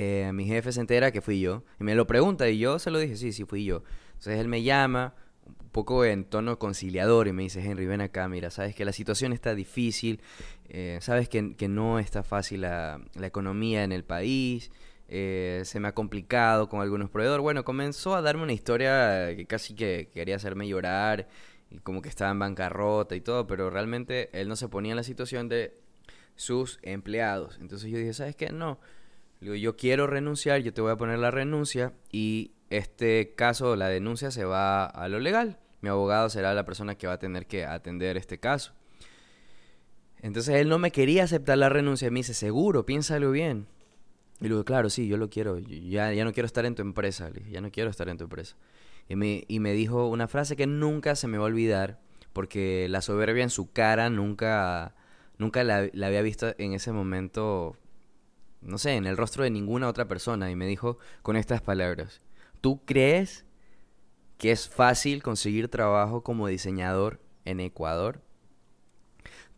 Eh, 0.00 0.31
mi 0.33 0.45
jefe 0.45 0.71
se 0.71 0.81
entera 0.81 1.11
que 1.11 1.21
fui 1.21 1.40
yo 1.40 1.64
y 1.81 1.83
me 1.83 1.97
lo 1.97 2.07
pregunta 2.07 2.49
y 2.49 2.57
yo 2.57 2.78
se 2.78 2.93
lo 2.93 3.00
dije, 3.00 3.17
sí, 3.17 3.33
sí, 3.33 3.45
fui 3.45 3.64
yo. 3.64 3.83
Entonces 4.11 4.38
él 4.38 4.47
me 4.47 4.62
llama 4.62 5.17
un 5.45 5.71
poco 5.71 6.05
en 6.05 6.23
tono 6.23 6.57
conciliador 6.57 7.26
y 7.26 7.33
me 7.33 7.43
dice, 7.43 7.61
Henry, 7.61 7.85
ven 7.87 8.00
acá, 8.00 8.28
mira, 8.28 8.50
sabes 8.50 8.76
que 8.76 8.85
la 8.85 8.93
situación 8.93 9.33
está 9.33 9.57
difícil, 9.57 10.21
eh, 10.69 10.99
sabes 11.00 11.28
que, 11.28 11.57
que, 11.57 11.67
no 11.67 11.99
está 11.99 12.23
fácil 12.23 12.61
la, 12.61 13.00
la 13.17 13.26
economía 13.26 13.83
en 13.83 13.90
el 13.90 14.05
país, 14.05 14.71
eh, 15.09 15.62
se 15.64 15.81
me 15.81 15.88
ha 15.88 15.95
complicado 15.95 16.69
con 16.69 16.81
algunos 16.81 17.11
proveedores. 17.11 17.43
Bueno, 17.43 17.64
comenzó 17.64 18.14
a 18.14 18.23
darme 18.23 18.45
una 18.45 18.52
historia 18.52 19.35
que 19.35 19.47
casi 19.47 19.75
que 19.75 20.11
quería 20.14 20.37
hacerme 20.37 20.69
llorar 20.69 21.26
y 21.71 21.78
como 21.78 22.02
que 22.02 22.09
estaba 22.09 22.31
en 22.31 22.38
bancarrota 22.38 23.17
y 23.17 23.21
todo, 23.21 23.49
pero 23.49 23.69
realmente 23.69 24.31
él 24.33 24.49
no 24.49 24.55
se 24.55 24.69
ponía 24.69 24.93
en 24.93 24.97
la 24.97 25.02
situación 25.02 25.49
de 25.49 25.75
sus 26.37 26.78
empleados. 26.83 27.59
Entonces 27.61 27.90
yo 27.90 27.99
dije, 27.99 28.12
¿sabes 28.12 28.37
qué? 28.37 28.52
No. 28.52 28.78
Digo, 29.40 29.54
yo 29.54 29.76
quiero 29.76 30.07
renunciar, 30.07 30.61
yo 30.61 30.73
te 30.73 30.80
voy 30.80 30.92
a 30.92 30.97
poner 30.97 31.18
la 31.18 31.30
renuncia 31.30 31.92
y 32.11 32.52
este 32.71 33.35
caso, 33.35 33.76
la 33.76 33.88
denuncia 33.88 34.30
se 34.30 34.45
va 34.45 34.85
a 34.85 35.09
lo 35.09 35.21
legal. 35.21 35.59
Mi 35.80 35.88
abogado 35.88 36.28
será 36.28 36.54
la 36.54 36.64
persona 36.64 36.97
que 36.97 37.07
va 37.07 37.14
a 37.14 37.18
tener 37.18 37.47
que 37.47 37.64
atender 37.64 38.16
este 38.16 38.38
caso. 38.38 38.73
Entonces 40.21 40.57
él 40.57 40.68
no 40.68 40.78
me 40.78 40.90
quería 40.90 41.25
aceptar 41.25 41.59
la 41.59 41.68
renuncia. 41.68 42.11
Me 42.11 42.21
dice, 42.21 42.35
seguro, 42.35 42.85
piénsalo 42.85 43.30
bien. 43.30 43.66
Y 44.40 44.45
le 44.45 44.50
digo, 44.50 44.64
claro, 44.64 44.90
sí, 44.90 45.07
yo 45.09 45.16
lo 45.16 45.30
quiero. 45.30 45.59
Ya, 45.59 46.12
ya 46.12 46.25
no 46.25 46.33
quiero 46.33 46.47
estar 46.47 46.66
en 46.66 46.75
tu 46.75 46.83
empresa. 46.83 47.30
Le 47.30 47.49
ya 47.50 47.61
no 47.61 47.71
quiero 47.71 47.90
estar 47.90 48.09
en 48.09 48.18
tu 48.18 48.25
empresa. 48.25 48.57
Y 49.09 49.16
me, 49.16 49.45
y 49.49 49.61
me 49.61 49.73
dijo 49.73 50.09
una 50.09 50.28
frase 50.28 50.57
que 50.57 50.66
nunca 50.66 51.16
se 51.16 51.28
me 51.28 51.38
va 51.38 51.45
a 51.45 51.47
olvidar, 51.47 51.99
porque 52.33 52.88
la 52.90 53.00
soberbia 53.00 53.42
en 53.42 53.50
su 53.50 53.73
cara 53.73 54.11
nunca, 54.11 54.95
nunca 55.38 55.64
la, 55.64 55.88
la 55.92 56.09
había 56.09 56.21
visto 56.21 56.54
en 56.59 56.75
ese 56.75 56.92
momento, 56.92 57.76
no 58.60 58.78
sé, 58.78 58.96
en 58.96 59.06
el 59.06 59.16
rostro 59.16 59.44
de 59.44 59.50
ninguna 59.50 59.88
otra 59.88 60.08
persona. 60.08 60.50
Y 60.50 60.56
me 60.56 60.66
dijo 60.66 60.98
con 61.22 61.36
estas 61.36 61.62
palabras, 61.62 62.20
¿tú 62.60 62.84
crees 62.84 63.44
que 64.36 64.52
es 64.52 64.68
fácil 64.68 65.22
conseguir 65.22 65.68
trabajo 65.68 66.22
como 66.22 66.46
diseñador 66.46 67.20
en 67.44 67.60
Ecuador? 67.60 68.22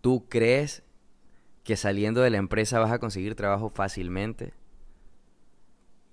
¿Tú 0.01 0.27
crees 0.29 0.83
que 1.65 1.77
saliendo 1.77 2.23
de 2.23 2.31
la 2.31 2.39
empresa 2.39 2.79
vas 2.79 2.93
a 2.93 2.99
conseguir 2.99 3.35
trabajo 3.35 3.71
fácilmente? 3.71 4.55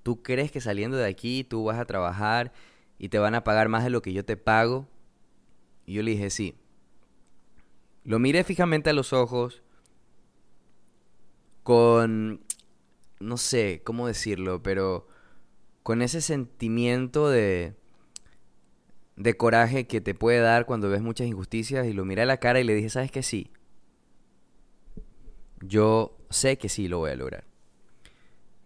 ¿Tú 0.03 0.22
crees 0.22 0.51
que 0.51 0.62
saliendo 0.62 0.98
de 0.98 1.06
aquí 1.06 1.44
tú 1.44 1.65
vas 1.65 1.79
a 1.79 1.86
trabajar 1.86 2.53
y 2.98 3.10
te 3.10 3.20
van 3.20 3.36
a 3.36 3.44
pagar 3.44 3.70
más 3.70 3.84
de 3.84 3.89
lo 3.89 4.01
que 4.01 4.13
yo 4.13 4.24
te 4.25 4.38
pago? 4.38 4.88
Y 5.86 5.94
yo 5.94 6.03
le 6.03 6.12
dije, 6.12 6.29
sí. 6.29 6.56
Lo 8.03 8.20
miré 8.20 8.44
fijamente 8.44 8.89
a 8.89 8.94
los 8.94 9.12
ojos 9.12 9.63
con, 11.63 12.41
no 13.20 13.38
sé 13.38 13.82
cómo 13.84 14.08
decirlo, 14.08 14.62
pero 14.64 15.08
con 15.84 16.02
ese 16.02 16.22
sentimiento 16.22 17.30
de, 17.30 17.76
de 19.16 19.38
coraje 19.38 19.88
que 19.88 20.02
te 20.02 20.14
puede 20.14 20.40
dar 20.40 20.66
cuando 20.66 20.90
ves 20.90 21.02
muchas 21.02 21.28
injusticias 21.28 21.88
y 21.88 21.94
lo 21.94 22.06
miré 22.06 22.24
a 22.24 22.26
la 22.26 22.38
cara 22.38 22.60
y 22.60 22.64
le 22.64 22.76
dije, 22.76 22.90
¿sabes 22.90 23.12
que 23.12 23.24
sí? 23.24 23.52
Yo 25.62 26.18
sé 26.30 26.58
que 26.58 26.70
sí 26.70 26.88
lo 26.88 27.00
voy 27.00 27.12
a 27.12 27.16
lograr. 27.16 27.46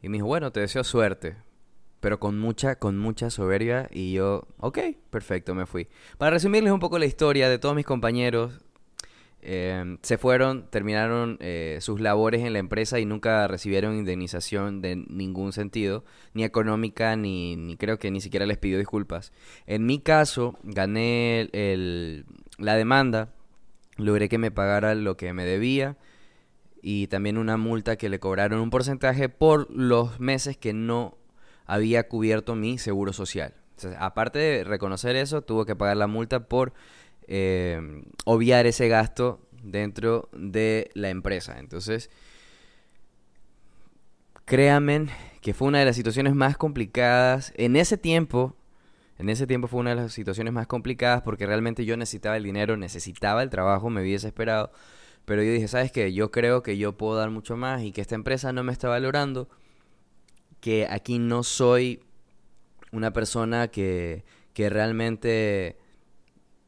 Y 0.01 0.09
me 0.09 0.17
dijo, 0.17 0.27
bueno, 0.27 0.51
te 0.51 0.59
deseo 0.59 0.83
suerte 0.83 1.37
pero 2.01 2.19
con 2.19 2.37
mucha, 2.37 2.75
con 2.77 2.97
mucha 2.97 3.29
soberbia 3.29 3.87
y 3.91 4.11
yo, 4.11 4.47
ok, 4.57 4.79
perfecto, 5.11 5.55
me 5.55 5.67
fui. 5.67 5.87
Para 6.17 6.31
resumirles 6.31 6.73
un 6.73 6.79
poco 6.79 6.99
la 6.99 7.05
historia 7.05 7.47
de 7.47 7.59
todos 7.59 7.75
mis 7.75 7.85
compañeros, 7.85 8.59
eh, 9.43 9.97
se 10.01 10.17
fueron, 10.17 10.67
terminaron 10.69 11.37
eh, 11.39 11.77
sus 11.81 11.99
labores 11.99 12.45
en 12.45 12.53
la 12.53 12.59
empresa 12.59 12.99
y 12.99 13.05
nunca 13.05 13.47
recibieron 13.47 13.95
indemnización 13.95 14.81
de 14.81 14.95
ningún 14.95 15.51
sentido, 15.51 16.03
ni 16.33 16.43
económica, 16.43 17.15
ni, 17.15 17.55
ni 17.55 17.77
creo 17.77 17.97
que 17.97 18.11
ni 18.11 18.21
siquiera 18.21 18.45
les 18.45 18.57
pidió 18.57 18.77
disculpas. 18.77 19.33
En 19.65 19.85
mi 19.85 19.99
caso, 19.99 20.57
gané 20.63 21.49
el, 21.53 22.25
la 22.57 22.75
demanda, 22.75 23.33
logré 23.97 24.29
que 24.29 24.37
me 24.37 24.51
pagara 24.51 24.95
lo 24.95 25.17
que 25.17 25.33
me 25.33 25.45
debía 25.45 25.97
y 26.81 27.07
también 27.07 27.37
una 27.37 27.57
multa 27.57 27.95
que 27.95 28.09
le 28.09 28.19
cobraron 28.19 28.59
un 28.59 28.69
porcentaje 28.69 29.29
por 29.29 29.69
los 29.71 30.19
meses 30.19 30.57
que 30.57 30.73
no 30.73 31.17
había 31.65 32.07
cubierto 32.07 32.55
mi 32.55 32.77
seguro 32.77 33.13
social. 33.13 33.53
aparte 33.97 34.39
de 34.39 34.63
reconocer 34.63 35.15
eso, 35.15 35.41
tuvo 35.41 35.65
que 35.65 35.75
pagar 35.75 35.97
la 35.97 36.07
multa 36.07 36.47
por 36.47 36.73
eh, 37.33 38.03
obviar 38.25 38.67
ese 38.67 38.89
gasto 38.89 39.39
dentro 39.63 40.27
de 40.33 40.91
la 40.95 41.09
empresa. 41.09 41.59
Entonces, 41.59 42.09
créanme 44.43 45.07
que 45.39 45.53
fue 45.53 45.69
una 45.69 45.79
de 45.79 45.85
las 45.85 45.95
situaciones 45.95 46.35
más 46.35 46.57
complicadas 46.57 47.53
en 47.55 47.77
ese 47.77 47.97
tiempo. 47.97 48.57
En 49.17 49.29
ese 49.29 49.47
tiempo 49.47 49.69
fue 49.69 49.79
una 49.79 49.91
de 49.91 49.95
las 49.95 50.11
situaciones 50.11 50.51
más 50.51 50.67
complicadas 50.67 51.21
porque 51.21 51.45
realmente 51.45 51.85
yo 51.85 51.95
necesitaba 51.95 52.35
el 52.35 52.43
dinero, 52.43 52.75
necesitaba 52.75 53.43
el 53.43 53.49
trabajo, 53.49 53.89
me 53.89 54.01
vi 54.01 54.11
desesperado. 54.11 54.73
Pero 55.23 55.41
yo 55.41 55.53
dije, 55.53 55.69
¿sabes 55.69 55.93
qué? 55.93 56.11
Yo 56.11 56.31
creo 56.31 56.63
que 56.63 56.77
yo 56.77 56.97
puedo 56.97 57.15
dar 57.15 57.29
mucho 57.29 57.55
más 57.55 57.81
y 57.83 57.93
que 57.93 58.01
esta 58.01 58.15
empresa 58.15 58.51
no 58.51 58.65
me 58.65 58.73
está 58.73 58.89
valorando 58.89 59.47
que 60.59 60.85
aquí 60.89 61.17
no 61.17 61.43
soy 61.43 62.03
una 62.91 63.13
persona 63.13 63.69
que, 63.69 64.25
que 64.53 64.69
realmente 64.69 65.77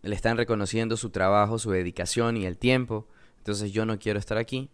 le 0.03 0.15
están 0.15 0.37
reconociendo 0.37 0.97
su 0.97 1.09
trabajo, 1.09 1.57
su 1.57 1.71
dedicación 1.71 2.37
y 2.37 2.45
el 2.45 2.57
tiempo. 2.57 3.07
entonces 3.37 3.71
yo 3.71 3.85
no 3.85 3.97
quiero 3.97 4.19
estar 4.19 4.37
aquí. 4.37 4.69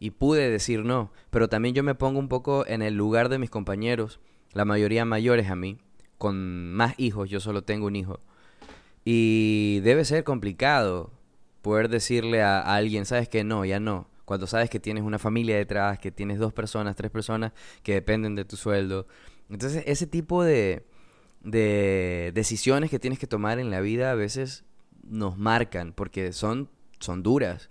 Y 0.00 0.12
pude 0.12 0.48
decir 0.48 0.84
no, 0.84 1.12
pero 1.30 1.48
también 1.48 1.74
yo 1.74 1.82
me 1.82 1.96
pongo 1.96 2.20
un 2.20 2.28
poco 2.28 2.64
en 2.66 2.82
el 2.82 2.94
lugar 2.94 3.28
de 3.28 3.38
mis 3.38 3.50
compañeros, 3.50 4.20
la 4.52 4.64
mayoría 4.64 5.04
mayores 5.04 5.50
a 5.50 5.56
mí, 5.56 5.78
con 6.18 6.72
más 6.72 6.94
hijos, 6.98 7.28
yo 7.28 7.40
solo 7.40 7.62
tengo 7.62 7.86
un 7.86 7.96
hijo. 7.96 8.20
Y 9.04 9.80
debe 9.80 10.04
ser 10.04 10.22
complicado 10.22 11.10
poder 11.62 11.88
decirle 11.88 12.42
a, 12.42 12.60
alguien, 12.60 13.06
sabes 13.06 13.28
que 13.28 13.42
no, 13.42 13.64
ya 13.64 13.80
no. 13.80 14.08
Cuando 14.24 14.46
sabes 14.46 14.70
que 14.70 14.78
tienes 14.78 15.02
una 15.02 15.18
familia 15.18 15.56
detrás, 15.56 15.98
que 15.98 16.12
tienes 16.12 16.38
dos 16.38 16.52
personas, 16.52 16.94
tres 16.94 17.10
personas 17.10 17.52
que 17.82 17.94
dependen 17.94 18.36
de 18.36 18.44
tu 18.44 18.56
sueldo. 18.56 19.08
Entonces, 19.50 19.82
ese 19.86 20.06
tipo 20.06 20.44
de, 20.44 20.86
de 21.42 22.30
decisiones 22.34 22.90
que 22.90 23.00
tienes 23.00 23.18
que 23.18 23.26
tomar 23.26 23.58
en 23.58 23.70
la 23.70 23.80
vida 23.80 24.12
a 24.12 24.14
veces 24.14 24.64
nos 25.08 25.38
marcan 25.38 25.92
porque 25.92 26.32
son, 26.32 26.68
son 27.00 27.22
duras. 27.22 27.70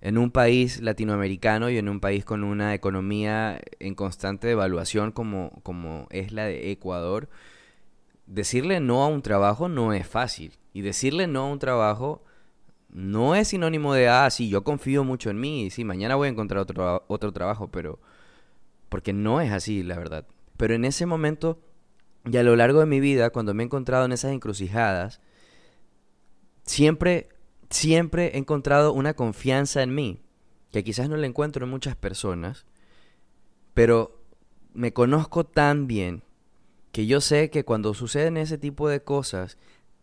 En 0.00 0.18
un 0.18 0.30
país 0.30 0.80
latinoamericano 0.80 1.70
y 1.70 1.78
en 1.78 1.88
un 1.88 2.00
país 2.00 2.24
con 2.24 2.44
una 2.44 2.74
economía 2.74 3.60
en 3.80 3.94
constante 3.94 4.46
devaluación 4.46 5.10
como, 5.10 5.60
como 5.62 6.06
es 6.10 6.32
la 6.32 6.44
de 6.44 6.70
Ecuador, 6.70 7.28
decirle 8.26 8.80
no 8.80 9.02
a 9.02 9.08
un 9.08 9.22
trabajo 9.22 9.68
no 9.68 9.92
es 9.92 10.06
fácil. 10.06 10.52
Y 10.72 10.82
decirle 10.82 11.26
no 11.26 11.44
a 11.44 11.48
un 11.48 11.58
trabajo 11.58 12.22
no 12.90 13.34
es 13.34 13.48
sinónimo 13.48 13.94
de, 13.94 14.08
ah, 14.08 14.30
sí, 14.30 14.48
yo 14.48 14.64
confío 14.64 15.04
mucho 15.04 15.30
en 15.30 15.40
mí, 15.40 15.64
y 15.64 15.70
sí, 15.70 15.84
mañana 15.84 16.14
voy 16.14 16.28
a 16.28 16.30
encontrar 16.30 16.60
otro, 16.60 17.04
otro 17.08 17.32
trabajo, 17.32 17.68
pero... 17.68 17.98
Porque 18.88 19.12
no 19.12 19.40
es 19.40 19.50
así, 19.50 19.82
la 19.82 19.96
verdad. 19.96 20.26
Pero 20.56 20.74
en 20.74 20.84
ese 20.84 21.04
momento, 21.04 21.58
y 22.24 22.36
a 22.36 22.42
lo 22.42 22.54
largo 22.56 22.80
de 22.80 22.86
mi 22.86 23.00
vida, 23.00 23.30
cuando 23.30 23.52
me 23.52 23.62
he 23.62 23.66
encontrado 23.66 24.04
en 24.04 24.12
esas 24.12 24.32
encrucijadas, 24.32 25.20
siempre, 26.66 27.28
siempre 27.70 28.32
he 28.34 28.38
encontrado 28.38 28.92
una 28.92 29.14
confianza 29.14 29.82
en 29.82 29.94
mí, 29.94 30.20
que 30.72 30.84
quizás 30.84 31.08
no 31.08 31.16
la 31.16 31.26
encuentro 31.26 31.64
en 31.64 31.70
muchas 31.70 31.96
personas, 31.96 32.66
pero 33.72 34.20
me 34.74 34.92
conozco 34.92 35.44
tan 35.44 35.86
bien 35.86 36.22
que 36.92 37.06
yo 37.06 37.20
sé 37.20 37.50
que 37.50 37.64
cuando 37.64 37.94
suceden 37.94 38.36
ese 38.36 38.58
tipo 38.58 38.88
de 38.88 39.02
cosas 39.02 39.58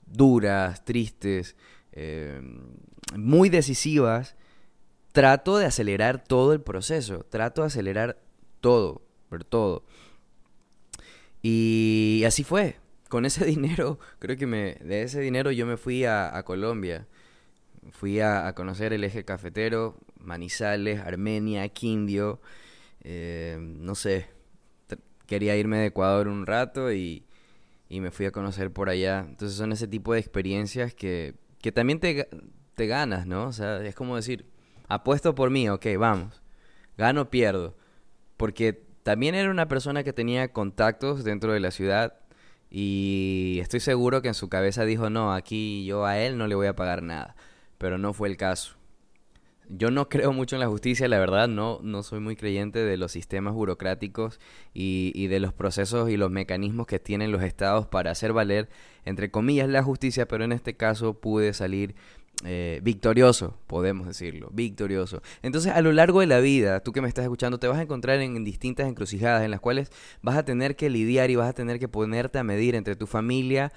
duras, 0.06 0.86
tristes, 0.86 1.56
eh, 1.92 2.42
muy 3.16 3.50
decisivas, 3.50 4.36
trato 5.12 5.58
de 5.58 5.66
acelerar 5.66 6.24
todo 6.24 6.54
el 6.54 6.62
proceso, 6.62 7.26
trato 7.30 7.62
de 7.62 7.68
acelerar 7.68 8.20
todo, 8.62 9.02
por 9.30 9.44
todo. 9.44 9.84
Y 11.42 12.24
así 12.26 12.44
fue. 12.44 12.78
Con 13.14 13.28
ese 13.28 13.46
dinero, 13.56 14.00
creo 14.18 14.38
que 14.38 14.48
me, 14.48 14.74
de 14.82 15.04
ese 15.04 15.22
dinero 15.22 15.52
yo 15.52 15.68
me 15.68 15.78
fui 15.78 16.04
a, 16.04 16.42
Colombia. 16.48 17.06
Fui 17.92 18.20
a, 18.20 18.52
conocer 18.56 18.92
el 18.92 19.04
eje 19.04 19.24
cafetero, 19.24 20.00
Manizales, 20.18 21.00
Armenia, 21.00 21.70
Quindio. 21.70 22.42
Eh, 23.02 23.58
no 23.60 23.94
sé, 23.94 24.30
quería 25.28 25.56
irme 25.56 25.78
de 25.78 25.86
Ecuador 25.86 26.28
un 26.28 26.48
rato 26.48 26.92
y, 26.92 27.24
y 27.88 28.02
me 28.02 28.10
fui 28.10 28.26
a 28.26 28.32
conocer 28.32 28.74
por 28.74 28.90
allá. 28.90 29.20
Entonces 29.30 29.60
son 29.60 29.72
ese 29.74 29.88
tipo 29.88 30.14
de 30.14 30.20
experiencias 30.20 30.96
que, 30.96 31.36
que 31.62 31.72
también 31.72 32.00
te, 32.00 32.28
te 32.74 32.88
ganas, 32.88 33.28
¿no? 33.28 33.46
O 33.46 33.54
sea, 33.54 33.86
es 33.86 33.94
como 33.94 34.16
decir, 34.16 34.48
apuesto 34.88 35.36
por 35.36 35.52
mí, 35.52 35.70
ok, 35.70 35.86
vamos. 36.00 36.42
Gano, 36.98 37.30
pierdo. 37.30 37.78
Porque 38.38 38.74
también 39.04 39.36
era 39.36 39.52
una 39.52 39.68
persona 39.68 40.04
que 40.04 40.14
tenía 40.14 40.52
contactos 40.52 41.24
dentro 41.24 41.54
de 41.54 41.60
la 41.60 41.70
ciudad 41.70 42.23
y 42.76 43.60
estoy 43.62 43.82
seguro 43.82 44.24
que 44.24 44.30
en 44.30 44.34
su 44.34 44.50
cabeza 44.50 44.84
dijo, 44.84 45.12
no, 45.12 45.32
aquí 45.32 45.86
yo 45.86 46.08
a 46.08 46.18
él 46.18 46.40
no 46.40 46.48
le 46.48 46.56
voy 46.56 46.66
a 46.66 46.76
pagar 46.76 47.04
nada. 47.04 47.36
Pero 47.78 48.00
no 48.00 48.14
fue 48.14 48.30
el 48.30 48.36
caso. 48.36 48.78
Yo 49.70 49.92
no 49.92 50.10
creo 50.10 50.34
mucho 50.34 50.56
en 50.56 50.62
la 50.62 50.68
justicia, 50.68 51.08
la 51.08 51.20
verdad, 51.20 51.48
no, 51.48 51.80
no 51.84 52.02
soy 52.02 52.20
muy 52.20 52.36
creyente 52.36 52.80
de 52.80 52.98
los 52.98 53.12
sistemas 53.12 53.54
burocráticos 53.54 54.40
y, 54.74 55.12
y, 55.14 55.28
de 55.28 55.40
los 55.40 55.54
procesos 55.54 56.10
y 56.10 56.18
los 56.18 56.32
mecanismos 56.32 56.88
que 56.88 56.98
tienen 56.98 57.32
los 57.32 57.44
estados 57.44 57.86
para 57.86 58.10
hacer 58.10 58.34
valer, 58.34 58.70
entre 59.06 59.30
comillas, 59.30 59.70
la 59.70 59.84
justicia, 59.84 60.28
pero 60.28 60.44
en 60.44 60.52
este 60.52 60.76
caso 60.76 61.14
pude 61.14 61.54
salir 61.54 61.94
eh, 62.46 62.80
victorioso, 62.84 63.58
podemos 63.68 64.08
decirlo, 64.08 64.50
victorioso. 64.52 65.22
Entonces, 65.42 65.72
a 65.74 65.82
lo 65.82 65.92
largo 65.92 66.20
de 66.20 66.28
la 66.28 66.40
vida, 66.40 66.82
tú 66.82 66.92
que 66.92 67.02
me 67.02 67.08
estás 67.08 67.24
escuchando, 67.24 67.60
te 67.60 67.68
vas 67.68 67.78
a 67.78 67.84
encontrar 67.84 68.20
en, 68.20 68.44
distintas 68.44 68.88
encrucijadas 68.88 69.44
en 69.44 69.52
las 69.52 69.60
cuales 69.60 69.92
vas 70.22 70.38
a 70.38 70.44
tener 70.44 70.76
que 70.76 70.90
lidiar 70.90 71.30
y 71.30 71.36
vas 71.36 71.50
a 71.50 71.54
tener 71.54 71.80
que 71.80 71.88
ponerte 71.88 72.40
a 72.40 72.44
medir 72.44 72.76
entre 72.76 72.96
tu 72.96 73.08
familia 73.08 73.72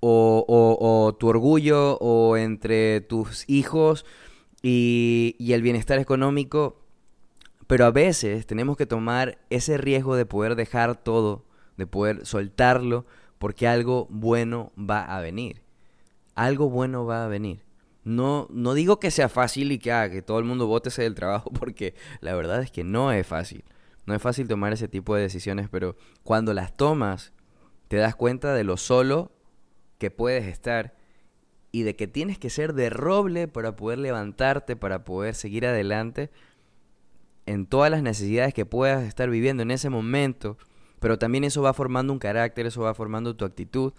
o, 0.00 1.16
tu 1.18 1.28
orgullo 1.28 1.96
o 1.98 2.36
entre 2.36 3.00
tus 3.00 3.48
hijos 3.48 4.04
y 4.62 5.52
el 5.52 5.62
bienestar 5.62 5.98
económico, 5.98 6.84
pero 7.66 7.86
a 7.86 7.90
veces 7.90 8.46
tenemos 8.46 8.76
que 8.76 8.86
tomar 8.86 9.38
ese 9.50 9.78
riesgo 9.78 10.16
de 10.16 10.26
poder 10.26 10.56
dejar 10.56 10.96
todo, 10.96 11.44
de 11.76 11.86
poder 11.86 12.26
soltarlo, 12.26 13.06
porque 13.38 13.66
algo 13.66 14.06
bueno 14.10 14.72
va 14.78 15.04
a 15.04 15.20
venir. 15.20 15.62
Algo 16.34 16.68
bueno 16.68 17.06
va 17.06 17.24
a 17.24 17.28
venir. 17.28 17.60
No, 18.04 18.46
no 18.50 18.74
digo 18.74 19.00
que 19.00 19.10
sea 19.10 19.28
fácil 19.28 19.72
y 19.72 19.78
que, 19.78 19.92
ah, 19.92 20.10
que 20.10 20.22
todo 20.22 20.38
el 20.38 20.44
mundo 20.44 20.66
votese 20.66 21.02
del 21.02 21.14
trabajo, 21.14 21.50
porque 21.58 21.94
la 22.20 22.34
verdad 22.34 22.62
es 22.62 22.70
que 22.70 22.84
no 22.84 23.12
es 23.12 23.26
fácil. 23.26 23.64
No 24.06 24.14
es 24.14 24.20
fácil 24.20 24.46
tomar 24.46 24.72
ese 24.72 24.88
tipo 24.88 25.14
de 25.14 25.22
decisiones, 25.22 25.68
pero 25.70 25.96
cuando 26.22 26.52
las 26.52 26.76
tomas, 26.76 27.32
te 27.88 27.96
das 27.96 28.14
cuenta 28.14 28.54
de 28.54 28.64
lo 28.64 28.76
solo 28.76 29.32
que 29.98 30.10
puedes 30.10 30.44
estar 30.46 30.94
y 31.72 31.82
de 31.82 31.96
que 31.96 32.06
tienes 32.06 32.38
que 32.38 32.50
ser 32.50 32.74
de 32.74 32.90
roble 32.90 33.48
para 33.48 33.76
poder 33.76 33.98
levantarte, 33.98 34.76
para 34.76 35.04
poder 35.04 35.34
seguir 35.34 35.66
adelante 35.66 36.30
en 37.46 37.66
todas 37.66 37.90
las 37.90 38.02
necesidades 38.02 38.54
que 38.54 38.66
puedas 38.66 39.04
estar 39.04 39.28
viviendo 39.30 39.62
en 39.62 39.70
ese 39.70 39.90
momento, 39.90 40.56
pero 41.00 41.18
también 41.18 41.44
eso 41.44 41.62
va 41.62 41.74
formando 41.74 42.12
un 42.12 42.18
carácter, 42.18 42.66
eso 42.66 42.82
va 42.82 42.94
formando 42.94 43.36
tu 43.36 43.44
actitud. 43.44 43.92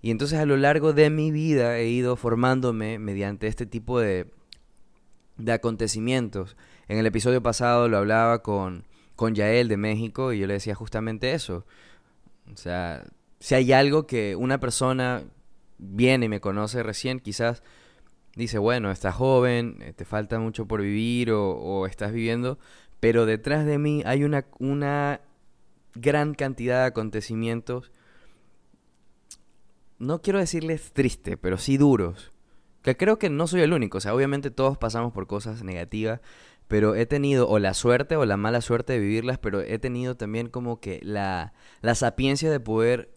Y 0.00 0.10
entonces 0.10 0.38
a 0.38 0.46
lo 0.46 0.56
largo 0.56 0.92
de 0.92 1.10
mi 1.10 1.30
vida 1.30 1.78
he 1.78 1.88
ido 1.88 2.16
formándome 2.16 2.98
mediante 2.98 3.46
este 3.46 3.66
tipo 3.66 3.98
de, 4.00 4.30
de 5.36 5.52
acontecimientos. 5.52 6.56
En 6.88 6.98
el 6.98 7.06
episodio 7.06 7.42
pasado 7.42 7.88
lo 7.88 7.98
hablaba 7.98 8.42
con, 8.42 8.84
con 9.16 9.34
Yael 9.34 9.68
de 9.68 9.76
México 9.76 10.32
y 10.32 10.38
yo 10.38 10.46
le 10.46 10.54
decía 10.54 10.74
justamente 10.74 11.32
eso. 11.32 11.66
O 12.52 12.56
sea, 12.56 13.04
si 13.40 13.54
hay 13.54 13.72
algo 13.72 14.06
que 14.06 14.36
una 14.36 14.60
persona 14.60 15.24
viene 15.78 16.26
y 16.26 16.28
me 16.28 16.40
conoce 16.40 16.82
recién, 16.82 17.20
quizás 17.20 17.62
dice, 18.34 18.58
bueno, 18.58 18.90
estás 18.90 19.14
joven, 19.14 19.78
eh, 19.80 19.92
te 19.92 20.04
falta 20.04 20.38
mucho 20.38 20.66
por 20.66 20.82
vivir 20.82 21.32
o, 21.32 21.86
estás 21.86 22.12
viviendo, 22.12 22.58
pero 23.00 23.26
detrás 23.26 23.66
de 23.66 23.78
mí 23.78 24.02
hay 24.06 24.24
una, 24.24 24.46
una 24.58 25.20
gran 25.94 26.34
cantidad 26.34 26.82
de 26.82 26.86
acontecimientos, 26.86 27.90
no 29.98 30.22
quiero 30.22 30.38
decirles 30.38 30.92
triste, 30.92 31.36
pero 31.36 31.58
sí 31.58 31.76
duros, 31.76 32.32
que 32.82 32.96
creo 32.96 33.18
que 33.18 33.30
no 33.30 33.46
soy 33.46 33.62
el 33.62 33.72
único, 33.72 33.98
o 33.98 34.00
sea, 34.00 34.14
obviamente 34.14 34.50
todos 34.50 34.78
pasamos 34.78 35.12
por 35.12 35.26
cosas 35.26 35.62
negativas, 35.62 36.20
pero 36.68 36.94
he 36.94 37.06
tenido 37.06 37.48
o 37.48 37.58
la 37.58 37.74
suerte 37.74 38.16
o 38.16 38.24
la 38.26 38.36
mala 38.36 38.60
suerte 38.60 38.92
de 38.92 38.98
vivirlas, 38.98 39.38
pero 39.38 39.60
he 39.60 39.78
tenido 39.78 40.16
también 40.16 40.48
como 40.48 40.80
que 40.80 41.00
la, 41.02 41.54
la 41.80 41.94
sapiencia 41.94 42.50
de 42.50 42.60
poder 42.60 43.10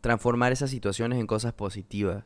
transformar 0.00 0.52
esas 0.52 0.70
situaciones 0.70 1.18
en 1.18 1.26
cosas 1.26 1.52
positivas. 1.52 2.24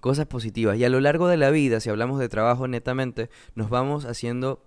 Cosas 0.00 0.24
positivas. 0.26 0.78
Y 0.78 0.84
a 0.84 0.88
lo 0.88 1.00
largo 1.00 1.28
de 1.28 1.36
la 1.36 1.50
vida, 1.50 1.80
si 1.80 1.90
hablamos 1.90 2.18
de 2.18 2.30
trabajo 2.30 2.66
netamente, 2.66 3.28
nos 3.54 3.68
vamos 3.68 4.06
haciendo 4.06 4.64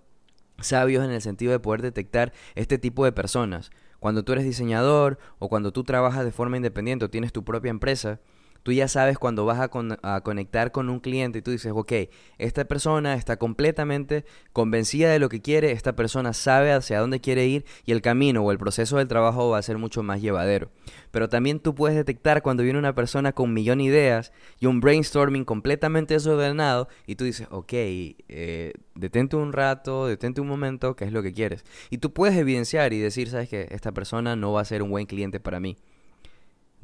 sabios 0.60 1.04
en 1.04 1.10
el 1.10 1.20
sentido 1.20 1.50
de 1.50 1.58
poder 1.58 1.82
detectar 1.82 2.32
este 2.54 2.78
tipo 2.78 3.04
de 3.04 3.10
personas. 3.10 3.70
Cuando 3.98 4.22
tú 4.22 4.32
eres 4.32 4.44
diseñador 4.44 5.18
o 5.40 5.48
cuando 5.48 5.72
tú 5.72 5.82
trabajas 5.82 6.24
de 6.24 6.30
forma 6.30 6.56
independiente 6.56 7.06
o 7.06 7.10
tienes 7.10 7.32
tu 7.32 7.44
propia 7.44 7.70
empresa, 7.70 8.20
tú 8.64 8.72
ya 8.72 8.88
sabes 8.88 9.18
cuando 9.18 9.44
vas 9.44 9.60
a, 9.60 10.20
conectar 10.22 10.72
con 10.72 10.88
un 10.88 10.98
cliente 10.98 11.38
y 11.38 11.42
tú 11.42 11.52
dices, 11.52 11.72
ok, 11.72 11.92
esta 12.38 12.64
persona 12.64 13.14
está 13.14 13.36
completamente 13.36 14.24
convencida 14.52 15.12
de 15.12 15.18
lo 15.18 15.28
que 15.28 15.42
quiere, 15.42 15.70
esta 15.70 15.94
persona 15.94 16.32
sabe 16.32 16.72
hacia 16.72 16.98
dónde 16.98 17.20
quiere 17.20 17.46
ir 17.46 17.64
y 17.84 17.92
el 17.92 18.00
camino 18.00 18.42
o 18.42 18.50
el 18.50 18.58
proceso 18.58 18.96
del 18.96 19.06
trabajo 19.06 19.50
va 19.50 19.58
a 19.58 19.62
ser 19.62 19.76
mucho 19.78 20.02
más 20.02 20.22
llevadero. 20.22 20.70
Pero 21.10 21.28
también 21.28 21.60
tú 21.60 21.74
puedes 21.74 21.96
detectar 21.96 22.42
cuando 22.42 22.62
viene 22.62 22.78
una 22.78 22.94
persona 22.94 23.32
con 23.32 23.50
un 23.50 23.54
millón 23.54 23.78
de 23.78 23.84
ideas 23.84 24.32
y 24.58 24.66
un 24.66 24.80
brainstorming 24.80 25.44
completamente 25.44 26.14
desordenado 26.14 26.88
y 27.06 27.16
tú 27.16 27.24
dices, 27.24 27.46
ok, 27.50 27.72
eh, 27.74 28.72
detente 28.94 29.36
un 29.36 29.52
rato, 29.52 30.06
detente 30.06 30.40
un 30.40 30.48
momento, 30.48 30.96
¿qué 30.96 31.04
es 31.04 31.12
lo 31.12 31.22
que 31.22 31.34
quieres? 31.34 31.64
Y 31.90 31.98
tú 31.98 32.14
puedes 32.14 32.36
evidenciar 32.38 32.94
y 32.94 32.98
decir, 32.98 33.28
sabes 33.28 33.50
que 33.50 33.68
esta 33.70 33.92
persona 33.92 34.36
no 34.36 34.52
va 34.52 34.62
a 34.62 34.64
ser 34.64 34.82
un 34.82 34.90
buen 34.90 35.04
cliente 35.04 35.38
para 35.38 35.60
mí 35.60 35.76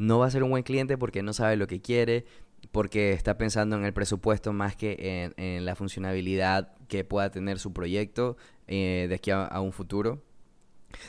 no 0.01 0.19
va 0.19 0.27
a 0.27 0.31
ser 0.31 0.43
un 0.43 0.51
buen 0.51 0.63
cliente 0.63 0.97
porque 0.97 1.23
no 1.23 1.35
sabe 1.35 1.57
lo 1.57 1.67
que 1.67 1.83
quiere, 1.83 2.25
porque 2.73 3.13
está 3.13 3.37
pensando 3.37 3.77
en 3.77 3.85
el 3.85 3.93
presupuesto 3.93 4.53
más 4.53 4.75
que 4.75 5.31
en, 5.37 5.65
la 5.67 5.77
funcionalidad 5.77 6.73
que 6.89 7.05
pueda 7.05 7.31
tener 7.31 7.59
su 7.59 7.75
proyecto 7.75 8.39
eh, 8.67 9.07
de 9.11 9.15
aquí 9.15 9.31
a, 9.31 9.61
un 9.61 9.73
futuro. 9.73 10.23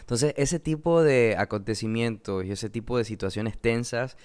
Entonces, 0.01 0.33
ese 0.35 0.59
tipo 0.59 1.03
de 1.03 1.35
acontecimientos 1.37 2.43
y 2.43 2.51
ese 2.51 2.69
tipo 2.69 2.97
de 2.97 3.05
situaciones 3.05 3.57
tensas 3.57 4.17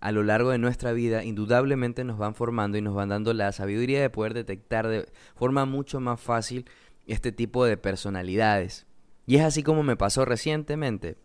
a 0.00 0.10
lo 0.10 0.24
largo 0.24 0.50
de 0.50 0.58
nuestra 0.58 0.92
vida 0.92 1.24
indudablemente 1.24 2.02
nos 2.02 2.18
van 2.18 2.34
formando 2.34 2.76
y 2.76 2.82
nos 2.82 2.94
van 2.94 3.10
dando 3.10 3.32
la 3.34 3.52
sabiduría 3.52 4.00
de 4.00 4.10
poder 4.10 4.34
detectar 4.34 4.88
de 4.88 5.06
forma 5.36 5.64
mucho 5.64 6.00
más 6.00 6.20
fácil 6.20 6.66
este 7.06 7.30
tipo 7.30 7.64
de 7.64 7.76
personalidades. 7.76 8.86
Y 9.26 9.36
es 9.36 9.42
así 9.42 9.62
como 9.62 9.84
me 9.84 9.96
pasó 9.96 10.24
recientemente. 10.24 11.16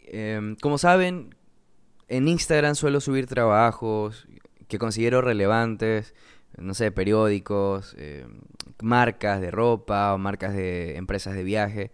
Em, 0.00 0.56
como 0.56 0.78
saben, 0.78 1.34
en 2.16 2.28
Instagram 2.28 2.74
suelo 2.74 3.00
subir 3.00 3.26
trabajos 3.26 4.26
que 4.68 4.78
considero 4.78 5.20
relevantes, 5.22 6.14
no 6.58 6.74
sé, 6.74 6.90
periódicos, 6.92 7.94
em, 7.98 8.40
marcas 8.82 9.40
de 9.40 9.50
ropa 9.50 10.14
o 10.14 10.18
marcas 10.18 10.54
de 10.54 10.96
empresas 10.96 11.34
de 11.34 11.44
viaje. 11.44 11.90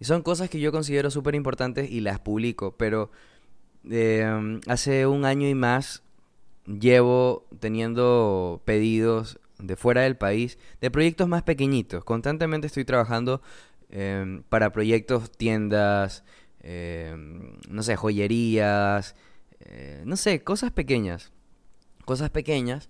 Y 0.00 0.04
son 0.04 0.22
cosas 0.22 0.48
que 0.50 0.60
yo 0.60 0.72
considero 0.72 1.10
súper 1.10 1.34
importantes 1.34 1.90
y 1.90 2.00
las 2.00 2.20
publico, 2.20 2.76
pero 2.76 3.10
Em, 3.90 4.60
hace 4.66 5.06
un 5.06 5.24
año 5.24 5.48
y 5.48 5.54
más 5.54 6.02
llevo 6.66 7.46
teniendo 7.60 8.60
pedidos 8.64 9.38
de 9.58 9.76
fuera 9.76 10.02
del 10.02 10.16
país 10.16 10.58
de 10.80 10.90
proyectos 10.90 11.28
más 11.28 11.42
pequeñitos. 11.42 12.04
Constantemente 12.04 12.66
estoy 12.66 12.84
trabajando 12.84 13.40
em, 13.90 14.42
para 14.48 14.72
proyectos, 14.72 15.30
tiendas, 15.32 16.24
em, 16.60 17.56
no 17.68 17.82
sé, 17.82 17.96
joyerías, 17.96 19.16
eh, 19.68 20.02
no 20.04 20.16
sé, 20.16 20.42
cosas 20.42 20.72
pequeñas. 20.72 21.32
Cosas 22.04 22.30
pequeñas, 22.30 22.88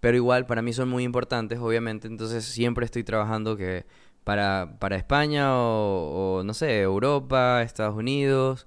pero 0.00 0.16
igual 0.16 0.46
para 0.46 0.62
mí 0.62 0.72
son 0.72 0.88
muy 0.88 1.04
importantes, 1.04 1.58
obviamente. 1.58 2.08
Entonces 2.08 2.44
siempre 2.44 2.84
estoy 2.84 3.04
trabajando 3.04 3.56
que 3.56 3.86
para, 4.24 4.76
para 4.80 4.96
España 4.96 5.54
o, 5.56 6.38
o 6.38 6.42
no 6.44 6.54
sé, 6.54 6.80
Europa, 6.80 7.62
Estados 7.62 7.96
Unidos 7.96 8.66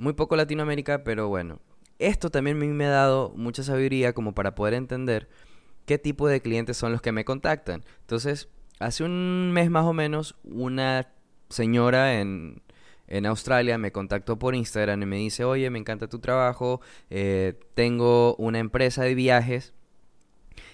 muy 0.00 0.14
poco 0.14 0.34
Latinoamérica, 0.34 1.04
pero 1.04 1.28
bueno. 1.28 1.60
Esto 1.98 2.30
también 2.30 2.58
me 2.58 2.86
ha 2.86 2.90
dado 2.90 3.32
mucha 3.36 3.62
sabiduría 3.62 4.14
como 4.14 4.34
para 4.34 4.54
poder 4.54 4.72
entender 4.74 5.28
qué 5.84 5.98
tipo 5.98 6.26
de 6.26 6.40
clientes 6.40 6.78
son 6.78 6.92
los 6.92 7.02
que 7.02 7.12
me 7.12 7.26
contactan. 7.26 7.84
Entonces, 8.00 8.48
hace 8.78 9.04
un 9.04 9.52
mes 9.52 9.70
más 9.70 9.84
o 9.84 9.92
menos, 9.92 10.36
una 10.42 11.12
señora 11.50 12.18
en, 12.18 12.62
en 13.10 13.26
Australia 13.26 13.76
me 13.76 13.92
contactó 13.92 14.38
por 14.38 14.54
Instagram 14.54 15.02
y 15.02 15.06
me 15.06 15.16
dice, 15.16 15.44
oye, 15.44 15.68
me 15.68 15.78
encanta 15.78 16.08
tu 16.08 16.20
trabajo, 16.20 16.80
eh, 17.10 17.58
tengo 17.74 18.36
una 18.36 18.58
empresa 18.60 19.02
de 19.02 19.14
viajes 19.14 19.74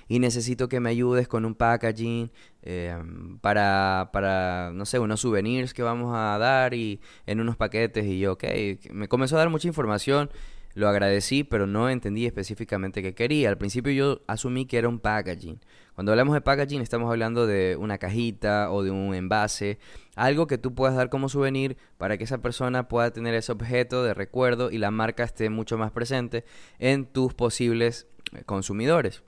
y 0.09 0.19
necesito 0.21 0.69
que 0.69 0.79
me 0.79 0.91
ayudes 0.91 1.29
con 1.29 1.45
un 1.45 1.55
packaging 1.55 2.31
em, 2.63 3.39
para, 3.39 4.11
para, 4.13 4.71
no 4.73 4.87
sé, 4.87 4.99
unos 4.99 5.21
souvenirs 5.21 5.75
que 5.75 5.83
vamos 5.83 6.15
a 6.15 6.39
dar 6.39 6.75
y 6.75 7.01
en 7.27 7.41
unos 7.41 7.57
paquetes. 7.57 8.07
Y 8.07 8.21
yo, 8.21 8.33
ok, 8.35 8.45
me 8.91 9.09
comenzó 9.09 9.37
a 9.37 9.41
dar 9.41 9.51
mucha 9.51 9.67
información, 9.69 10.31
lo 10.77 10.91
agradecí, 10.91 11.43
pero 11.43 11.67
no 11.67 11.89
entendí 11.89 12.27
específicamente 12.27 13.03
qué 13.03 13.15
quería. 13.15 13.49
Al 13.49 13.57
principio 13.57 13.93
yo 13.93 14.21
asumí 14.27 14.67
que 14.67 14.77
era 14.77 14.91
un 14.91 14.99
packaging. 14.99 15.59
Cuando 15.95 16.13
hablamos 16.13 16.35
de 16.35 16.43
packaging 16.43 16.83
estamos 16.83 17.11
hablando 17.11 17.47
de 17.47 17.77
una 17.81 17.97
cajita 17.97 18.71
o 18.71 18.83
de 18.83 18.91
un 18.91 19.15
envase, 19.15 19.79
algo 20.17 20.47
que 20.47 20.59
tú 20.59 20.75
puedas 20.75 20.95
dar 20.95 21.09
como 21.09 21.31
souvenir 21.31 21.79
para 21.97 22.19
que 22.19 22.25
esa 22.25 22.43
persona 22.43 22.89
pueda 22.89 23.11
tener 23.11 23.35
ese 23.35 23.53
objeto 23.53 24.05
de 24.05 24.13
recuerdo 24.13 24.71
y 24.71 24.77
la 24.77 24.91
marca 24.91 25.25
esté 25.25 25.49
mucho 25.49 25.79
más 25.79 25.93
presente 25.93 26.45
en 26.79 27.07
tus 27.07 27.33
posibles 27.33 28.07
eh, 28.35 28.43
consumidores. 28.45 29.23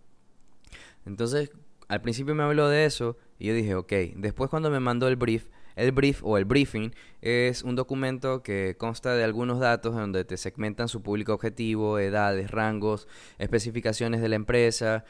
Entonces, 1.06 1.50
al 1.88 2.02
principio 2.02 2.34
me 2.34 2.42
habló 2.42 2.68
de 2.68 2.84
eso 2.84 3.16
y 3.38 3.46
yo 3.46 3.54
dije, 3.54 3.74
ok. 3.74 3.92
Después 4.16 4.50
cuando 4.50 4.70
me 4.70 4.80
mandó 4.80 5.08
el 5.08 5.16
brief, 5.16 5.46
el 5.78 5.92
brief 5.92 6.22
o 6.24 6.36
el 6.38 6.44
briefing 6.44 6.92
es 7.22 7.62
un 7.62 7.76
documento 7.76 8.42
que 8.42 8.76
consta 8.76 9.14
de 9.14 9.24
algunos 9.24 9.60
datos 9.60 9.94
donde 9.94 10.24
te 10.24 10.36
segmentan 10.36 10.88
su 10.88 11.02
público 11.02 11.32
objetivo, 11.32 11.98
edades, 11.98 12.50
rangos, 12.50 13.06
especificaciones 13.38 14.20
de 14.20 14.28
la 14.28 14.36
empresa, 14.36 15.04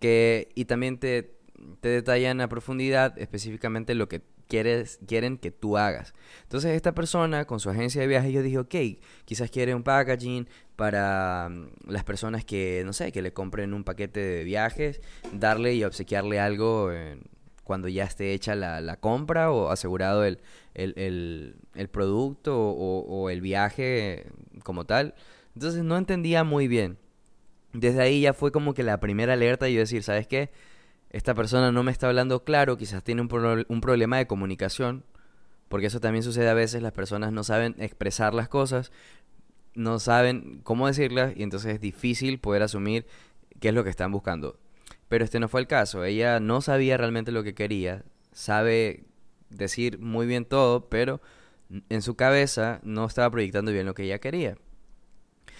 que 0.00 0.48
y 0.54 0.64
también 0.64 0.98
te, 0.98 1.36
te 1.80 1.88
detallan 1.88 2.40
a 2.40 2.48
profundidad 2.48 3.18
específicamente 3.18 3.94
lo 3.94 4.08
que 4.08 4.22
quieres, 4.48 4.98
quieren 5.06 5.36
que 5.36 5.50
tú 5.50 5.76
hagas. 5.76 6.14
Entonces 6.42 6.72
esta 6.72 6.94
persona 6.94 7.44
con 7.44 7.60
su 7.60 7.70
agencia 7.70 8.00
de 8.00 8.06
viajes 8.06 8.32
yo 8.32 8.42
dije, 8.42 8.58
ok, 8.58 8.74
quizás 9.24 9.50
quiere 9.50 9.74
un 9.74 9.82
packaging 9.82 10.48
para 10.76 11.48
mm, 11.50 11.90
las 11.90 12.04
personas 12.04 12.44
que, 12.44 12.82
no 12.86 12.92
sé, 12.92 13.12
que 13.12 13.22
le 13.22 13.32
compren 13.32 13.74
un 13.74 13.84
paquete 13.84 14.20
de 14.20 14.44
viajes, 14.44 15.00
darle 15.32 15.74
y 15.74 15.84
obsequiarle 15.84 16.40
algo 16.40 16.90
cuando 17.64 17.88
ya 17.88 18.04
esté 18.04 18.32
hecha 18.34 18.54
la, 18.54 18.96
compra 18.98 19.50
o 19.50 19.70
asegurado 19.70 20.24
el, 20.24 20.40
el, 20.74 21.56
el, 21.74 21.88
producto 21.88 22.56
o, 22.56 23.30
el 23.30 23.40
viaje 23.40 24.26
como 24.62 24.84
tal. 24.84 25.14
Entonces 25.54 25.82
no 25.82 25.96
entendía 25.96 26.44
muy 26.44 26.68
bien. 26.68 26.98
Desde 27.72 28.02
ahí 28.02 28.20
ya 28.20 28.34
fue 28.34 28.52
como 28.52 28.74
que 28.74 28.82
la 28.82 29.00
primera 29.00 29.32
alerta 29.32 29.68
y 29.68 29.74
yo 29.74 29.80
decir, 29.80 30.02
¿sabes 30.02 30.26
qué? 30.26 30.50
esta 31.14 31.32
persona 31.32 31.70
no 31.70 31.84
me 31.84 31.92
está 31.92 32.08
hablando 32.08 32.42
claro, 32.42 32.76
quizás 32.76 33.04
tiene 33.04 33.22
un, 33.22 33.64
un 33.68 33.80
problema 33.80 34.18
de 34.18 34.26
comunicación, 34.26 35.04
porque 35.68 35.86
eso 35.86 36.00
también 36.00 36.24
sucede 36.24 36.48
a 36.48 36.54
veces, 36.54 36.82
las 36.82 36.90
personas 36.90 37.30
no 37.30 37.44
saben 37.44 37.76
expresar 37.78 38.34
las 38.34 38.48
cosas, 38.48 38.90
no 39.74 40.00
saben 40.00 40.60
cómo 40.64 40.88
decirlas 40.88 41.32
y 41.36 41.44
entonces 41.44 41.74
es 41.74 41.80
difícil 41.80 42.40
poder 42.40 42.64
asumir 42.64 43.06
qué 43.60 43.68
es 43.68 43.74
lo 43.74 43.84
que 43.84 43.90
están 43.90 44.10
buscando. 44.10 44.58
Pero 45.08 45.24
este 45.24 45.40
no 45.40 45.48
fue 45.48 45.60
el 45.60 45.66
caso, 45.66 46.04
ella 46.04 46.40
no 46.40 46.60
sabía 46.60 46.96
realmente 46.96 47.32
lo 47.32 47.44
que 47.44 47.54
quería, 47.54 48.04
sabe 48.32 49.04
decir 49.50 49.98
muy 49.98 50.26
bien 50.26 50.44
todo, 50.44 50.88
pero 50.88 51.20
en 51.88 52.02
su 52.02 52.16
cabeza 52.16 52.80
no 52.82 53.04
estaba 53.06 53.30
proyectando 53.30 53.72
bien 53.72 53.86
lo 53.86 53.94
que 53.94 54.04
ella 54.04 54.18
quería. 54.18 54.56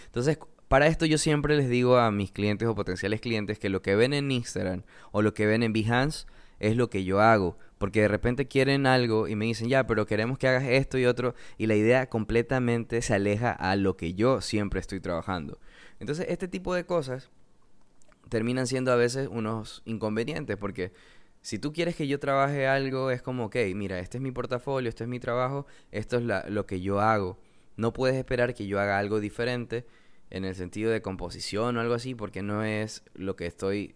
Entonces, 0.06 0.38
para 0.68 0.86
esto 0.86 1.06
yo 1.06 1.18
siempre 1.18 1.56
les 1.56 1.68
digo 1.68 1.98
a 1.98 2.10
mis 2.10 2.32
clientes 2.32 2.66
o 2.68 2.74
potenciales 2.74 3.20
clientes 3.20 3.58
que 3.58 3.68
lo 3.68 3.82
que 3.82 3.96
ven 3.96 4.12
en 4.12 4.30
Instagram 4.30 4.82
o 5.12 5.22
lo 5.22 5.34
que 5.34 5.46
ven 5.46 5.62
en 5.62 5.72
Behance 5.72 6.26
es 6.58 6.76
lo 6.76 6.90
que 6.90 7.04
yo 7.04 7.20
hago. 7.20 7.58
Porque 7.78 8.02
de 8.02 8.08
repente 8.08 8.48
quieren 8.48 8.86
algo 8.86 9.28
y 9.28 9.36
me 9.36 9.44
dicen, 9.44 9.68
ya, 9.68 9.86
pero 9.86 10.06
queremos 10.06 10.38
que 10.38 10.48
hagas 10.48 10.64
esto 10.64 10.96
y 10.98 11.06
otro. 11.06 11.34
Y 11.58 11.66
la 11.66 11.74
idea 11.74 12.08
completamente 12.08 13.02
se 13.02 13.14
aleja 13.14 13.52
a 13.52 13.76
lo 13.76 13.96
que 13.96 14.14
yo 14.14 14.40
siempre 14.40 14.80
estoy 14.80 15.00
trabajando. 15.00 15.58
Entonces, 16.00 16.26
este 16.28 16.48
tipo 16.48 16.74
de 16.74 16.86
cosas 16.86 17.30
terminan 18.28 18.66
siendo 18.66 18.92
a 18.92 18.96
veces 18.96 19.28
unos 19.30 19.82
inconvenientes. 19.84 20.56
Porque 20.56 20.92
si 21.42 21.58
tú 21.58 21.72
quieres 21.72 21.96
que 21.96 22.06
yo 22.06 22.18
trabaje 22.18 22.66
algo, 22.66 23.10
es 23.10 23.22
como, 23.22 23.46
ok, 23.46 23.56
mira, 23.74 23.98
este 23.98 24.18
es 24.18 24.22
mi 24.22 24.30
portafolio, 24.30 24.88
este 24.88 25.04
es 25.04 25.10
mi 25.10 25.20
trabajo, 25.20 25.66
esto 25.90 26.18
es 26.18 26.24
lo 26.50 26.66
que 26.66 26.80
yo 26.80 27.00
hago. 27.00 27.38
No 27.76 27.92
puedes 27.92 28.16
esperar 28.16 28.54
que 28.54 28.66
yo 28.66 28.80
haga 28.80 28.98
algo 28.98 29.20
diferente 29.20 29.86
en 30.30 30.44
el 30.44 30.54
sentido 30.54 30.90
de 30.90 31.02
composición 31.02 31.76
o 31.76 31.80
algo 31.80 31.94
así, 31.94 32.14
porque 32.14 32.42
no 32.42 32.64
es 32.64 33.02
lo 33.14 33.36
que 33.36 33.46
estoy 33.46 33.94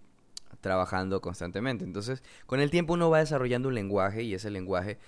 trabajando 0.61 1.21
constantemente. 1.21 1.85
Entonces, 1.85 2.23
con 2.47 2.61
el 2.61 2.71
tiempo 2.71 2.95
uno 2.95 3.11
va 3.11 3.19
desarrollando 3.21 3.69
un 3.69 3.75
lenguaje 3.75 4.23
y 4.23 4.35
ese 4.35 4.51
lenguaje, 4.51 4.99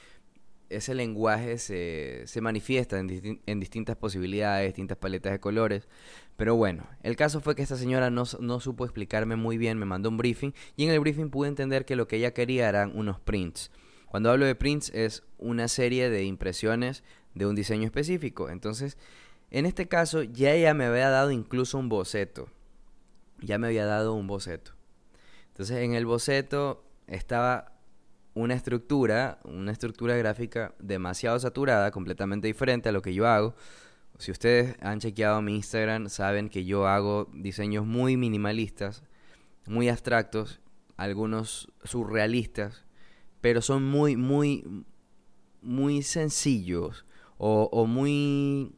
ese 0.70 0.94
lenguaje 0.94 1.58
se, 1.58 2.22
se 2.26 2.40
manifiesta 2.40 2.98
en, 2.98 3.40
en, 3.44 3.60
distintas 3.60 3.96
posibilidades, 3.96 4.68
distintas 4.68 4.96
paletas 4.96 5.32
de 5.32 5.40
colores. 5.40 5.88
Pero 6.36 6.54
bueno, 6.56 6.86
el 7.02 7.16
caso 7.16 7.40
fue 7.40 7.54
que 7.54 7.62
esta 7.62 7.76
señora 7.76 8.08
no, 8.08 8.24
no 8.38 8.60
supo 8.60 8.84
explicarme 8.84 9.36
muy 9.36 9.58
bien, 9.58 9.78
me 9.78 9.84
mandó 9.84 10.08
un 10.08 10.16
briefing 10.16 10.52
y 10.76 10.84
en 10.84 10.90
el 10.90 11.00
briefing 11.00 11.30
pude 11.30 11.48
entender 11.48 11.84
que 11.84 11.96
lo 11.96 12.08
que 12.08 12.16
ella 12.16 12.32
quería 12.32 12.68
eran 12.68 12.96
unos 12.96 13.20
prints. 13.20 13.70
Cuando 14.06 14.30
hablo 14.30 14.46
de 14.46 14.54
prints 14.54 14.90
es 14.94 15.22
una 15.38 15.68
serie 15.68 16.08
de 16.08 16.24
impresiones 16.24 17.04
de 17.34 17.46
un 17.46 17.54
diseño 17.54 17.84
específico. 17.84 18.48
Entonces, 18.48 18.96
en 19.50 19.66
este 19.66 19.88
caso 19.88 20.22
ya 20.22 20.52
ella 20.52 20.72
me 20.72 20.86
había 20.86 21.10
dado 21.10 21.30
incluso 21.30 21.78
un 21.78 21.88
boceto. 21.88 22.48
Ya 23.40 23.58
me 23.58 23.66
había 23.66 23.86
dado 23.86 24.14
un 24.14 24.26
boceto. 24.26 24.72
Entonces 25.48 25.78
en 25.78 25.94
el 25.94 26.06
boceto 26.06 26.84
estaba 27.06 27.79
una 28.34 28.54
estructura, 28.54 29.38
una 29.44 29.72
estructura 29.72 30.16
gráfica 30.16 30.74
demasiado 30.78 31.38
saturada, 31.38 31.90
completamente 31.90 32.46
diferente 32.46 32.88
a 32.88 32.92
lo 32.92 33.02
que 33.02 33.14
yo 33.14 33.26
hago. 33.26 33.54
Si 34.18 34.30
ustedes 34.30 34.76
han 34.80 35.00
chequeado 35.00 35.40
mi 35.42 35.56
Instagram, 35.56 36.08
saben 36.08 36.48
que 36.48 36.64
yo 36.64 36.86
hago 36.86 37.28
diseños 37.32 37.86
muy 37.86 38.16
minimalistas, 38.16 39.02
muy 39.66 39.88
abstractos, 39.88 40.60
algunos 40.96 41.72
surrealistas, 41.84 42.84
pero 43.40 43.62
son 43.62 43.84
muy, 43.84 44.16
muy, 44.16 44.84
muy 45.62 46.02
sencillos 46.02 47.06
o, 47.38 47.86
muy 47.86 48.74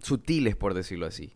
sutiles, 0.00 0.56
por 0.56 0.72
decirlo 0.72 1.04
así. 1.04 1.34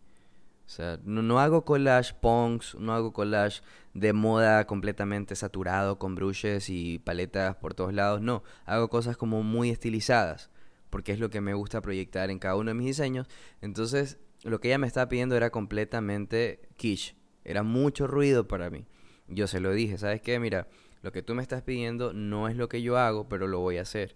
O 0.65 0.69
sea, 0.69 0.99
no, 1.03 1.39
hago 1.39 1.65
collage 1.65 2.15
punks, 2.19 2.75
no 2.75 2.93
hago 2.93 3.13
collage 3.13 3.61
de 3.93 4.13
moda 4.13 4.65
completamente 4.67 5.35
saturado 5.35 5.99
con 5.99 6.15
brushes 6.15 6.69
y 6.69 6.99
paletas 6.99 7.55
por 7.57 7.73
todos 7.73 7.93
lados, 7.93 8.21
no. 8.21 8.43
Hago 8.65 8.89
cosas 8.89 9.17
como 9.17 9.43
muy 9.43 9.69
estilizadas, 9.69 10.49
porque 10.89 11.11
es 11.11 11.19
lo 11.19 11.29
que 11.29 11.41
me 11.41 11.53
gusta 11.53 11.81
proyectar 11.81 12.29
en 12.29 12.39
cada 12.39 12.55
uno 12.55 12.69
de 12.69 12.75
mis 12.75 12.87
diseños. 12.87 13.27
Entonces, 13.61 14.19
lo 14.43 14.59
que 14.59 14.69
ella 14.69 14.77
me 14.77 14.87
estaba 14.87 15.09
pidiendo 15.09 15.35
era 15.35 15.49
completamente 15.49 16.69
quiche. 16.77 17.15
Era 17.43 17.63
mucho 17.63 18.07
ruido 18.07 18.47
para 18.47 18.69
mí. 18.69 18.85
Yo 19.27 19.47
se 19.47 19.59
lo 19.59 19.71
dije, 19.71 19.97
¿sabes 19.97 20.21
qué? 20.21 20.39
Mira, 20.39 20.67
lo 21.01 21.11
que 21.11 21.23
tú 21.23 21.35
me 21.35 21.41
estás 21.41 21.61
pidiendo 21.63 22.13
no 22.13 22.47
es 22.47 22.55
lo 22.55 22.69
que 22.69 22.81
yo 22.81 22.97
hago, 22.97 23.27
pero 23.27 23.47
lo 23.47 23.59
voy 23.59 23.77
a 23.77 23.81
hacer. 23.81 24.15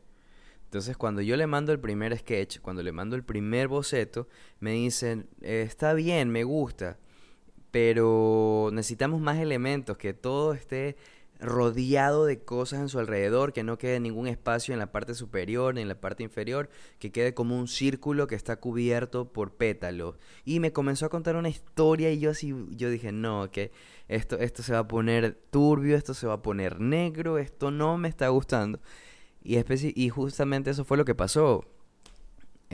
Entonces 0.65 0.97
cuando 0.97 1.21
yo 1.21 1.37
le 1.37 1.47
mando 1.47 1.71
el 1.71 1.79
primer 1.79 2.17
sketch, 2.17 2.59
cuando 2.59 2.83
le 2.83 2.91
mando 2.91 3.15
el 3.15 3.23
primer 3.23 3.67
boceto, 3.67 4.27
me 4.59 4.71
dicen, 4.71 5.29
eh, 5.41 5.63
está 5.65 5.93
bien, 5.93 6.29
me 6.29 6.43
gusta, 6.43 6.99
pero 7.75 8.69
necesitamos 8.71 9.19
más 9.19 9.37
elementos, 9.37 9.97
que 9.97 10.13
todo 10.13 10.53
esté 10.53 10.95
rodeado 11.41 12.25
de 12.25 12.39
cosas 12.39 12.79
en 12.79 12.87
su 12.87 12.99
alrededor, 12.99 13.51
que 13.51 13.63
no 13.63 13.77
quede 13.77 13.99
ningún 13.99 14.29
espacio 14.29 14.71
en 14.71 14.79
la 14.79 14.93
parte 14.93 15.13
superior 15.13 15.75
ni 15.75 15.81
en 15.81 15.89
la 15.89 15.99
parte 15.99 16.23
inferior, 16.23 16.69
que 16.99 17.11
quede 17.11 17.33
como 17.33 17.59
un 17.59 17.67
círculo 17.67 18.27
que 18.27 18.35
está 18.35 18.55
cubierto 18.61 19.33
por 19.33 19.55
pétalos. 19.55 20.15
Y 20.45 20.61
me 20.61 20.71
comenzó 20.71 21.05
a 21.05 21.09
contar 21.09 21.35
una 21.35 21.49
historia 21.49 22.13
y 22.13 22.19
yo 22.19 22.29
así, 22.29 22.53
yo 22.69 22.89
dije, 22.89 23.11
no, 23.11 23.51
que 23.51 23.73
esto, 24.07 24.39
esto 24.39 24.63
se 24.63 24.71
va 24.71 24.79
a 24.79 24.87
poner 24.87 25.37
turbio, 25.51 25.97
esto 25.97 26.13
se 26.13 26.27
va 26.27 26.35
a 26.35 26.41
poner 26.41 26.79
negro, 26.79 27.39
esto 27.39 27.71
no 27.71 27.97
me 27.97 28.07
está 28.07 28.29
gustando. 28.29 28.79
Y, 29.43 29.57
y 30.01 30.07
justamente 30.07 30.69
eso 30.69 30.85
fue 30.85 30.95
lo 30.95 31.03
que 31.03 31.13
pasó. 31.13 31.65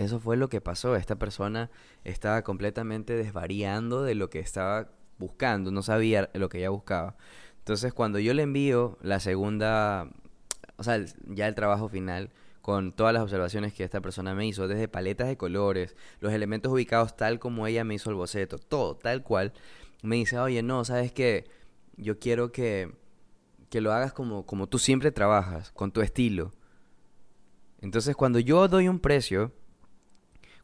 Eso 0.01 0.19
fue 0.19 0.37
lo 0.37 0.49
que 0.49 0.61
pasó. 0.61 0.95
Esta 0.95 1.17
persona 1.17 1.69
estaba 2.03 2.41
completamente 2.41 3.13
desvariando 3.15 4.03
de 4.03 4.15
lo 4.15 4.29
que 4.29 4.39
estaba 4.39 4.89
buscando, 5.19 5.71
no 5.71 5.83
sabía 5.83 6.29
lo 6.33 6.49
que 6.49 6.59
ella 6.59 6.69
buscaba. 6.71 7.15
Entonces, 7.59 7.93
cuando 7.93 8.17
yo 8.19 8.33
le 8.33 8.41
envío 8.41 8.97
la 9.01 9.19
segunda, 9.19 10.09
o 10.77 10.83
sea, 10.83 11.05
ya 11.27 11.47
el 11.47 11.55
trabajo 11.55 11.89
final, 11.89 12.31
con 12.61 12.91
todas 12.91 13.13
las 13.13 13.23
observaciones 13.23 13.73
que 13.73 13.83
esta 13.83 14.01
persona 14.01 14.33
me 14.33 14.47
hizo, 14.47 14.67
desde 14.67 14.87
paletas 14.87 15.27
de 15.27 15.37
colores, 15.37 15.95
los 16.19 16.33
elementos 16.33 16.71
ubicados 16.71 17.15
tal 17.15 17.39
como 17.39 17.67
ella 17.67 17.83
me 17.83 17.95
hizo 17.95 18.09
el 18.09 18.15
boceto, 18.15 18.57
todo 18.57 18.95
tal 18.95 19.23
cual, 19.23 19.53
me 20.01 20.15
dice, 20.15 20.39
oye, 20.39 20.63
no, 20.63 20.83
sabes 20.83 21.11
que 21.11 21.45
yo 21.97 22.17
quiero 22.17 22.51
que, 22.51 22.91
que 23.69 23.81
lo 23.81 23.93
hagas 23.93 24.13
como, 24.13 24.45
como 24.45 24.67
tú 24.67 24.79
siempre 24.79 25.11
trabajas, 25.11 25.71
con 25.71 25.91
tu 25.91 26.01
estilo. 26.01 26.51
Entonces, 27.79 28.15
cuando 28.15 28.39
yo 28.39 28.67
doy 28.67 28.87
un 28.87 28.99
precio, 28.99 29.51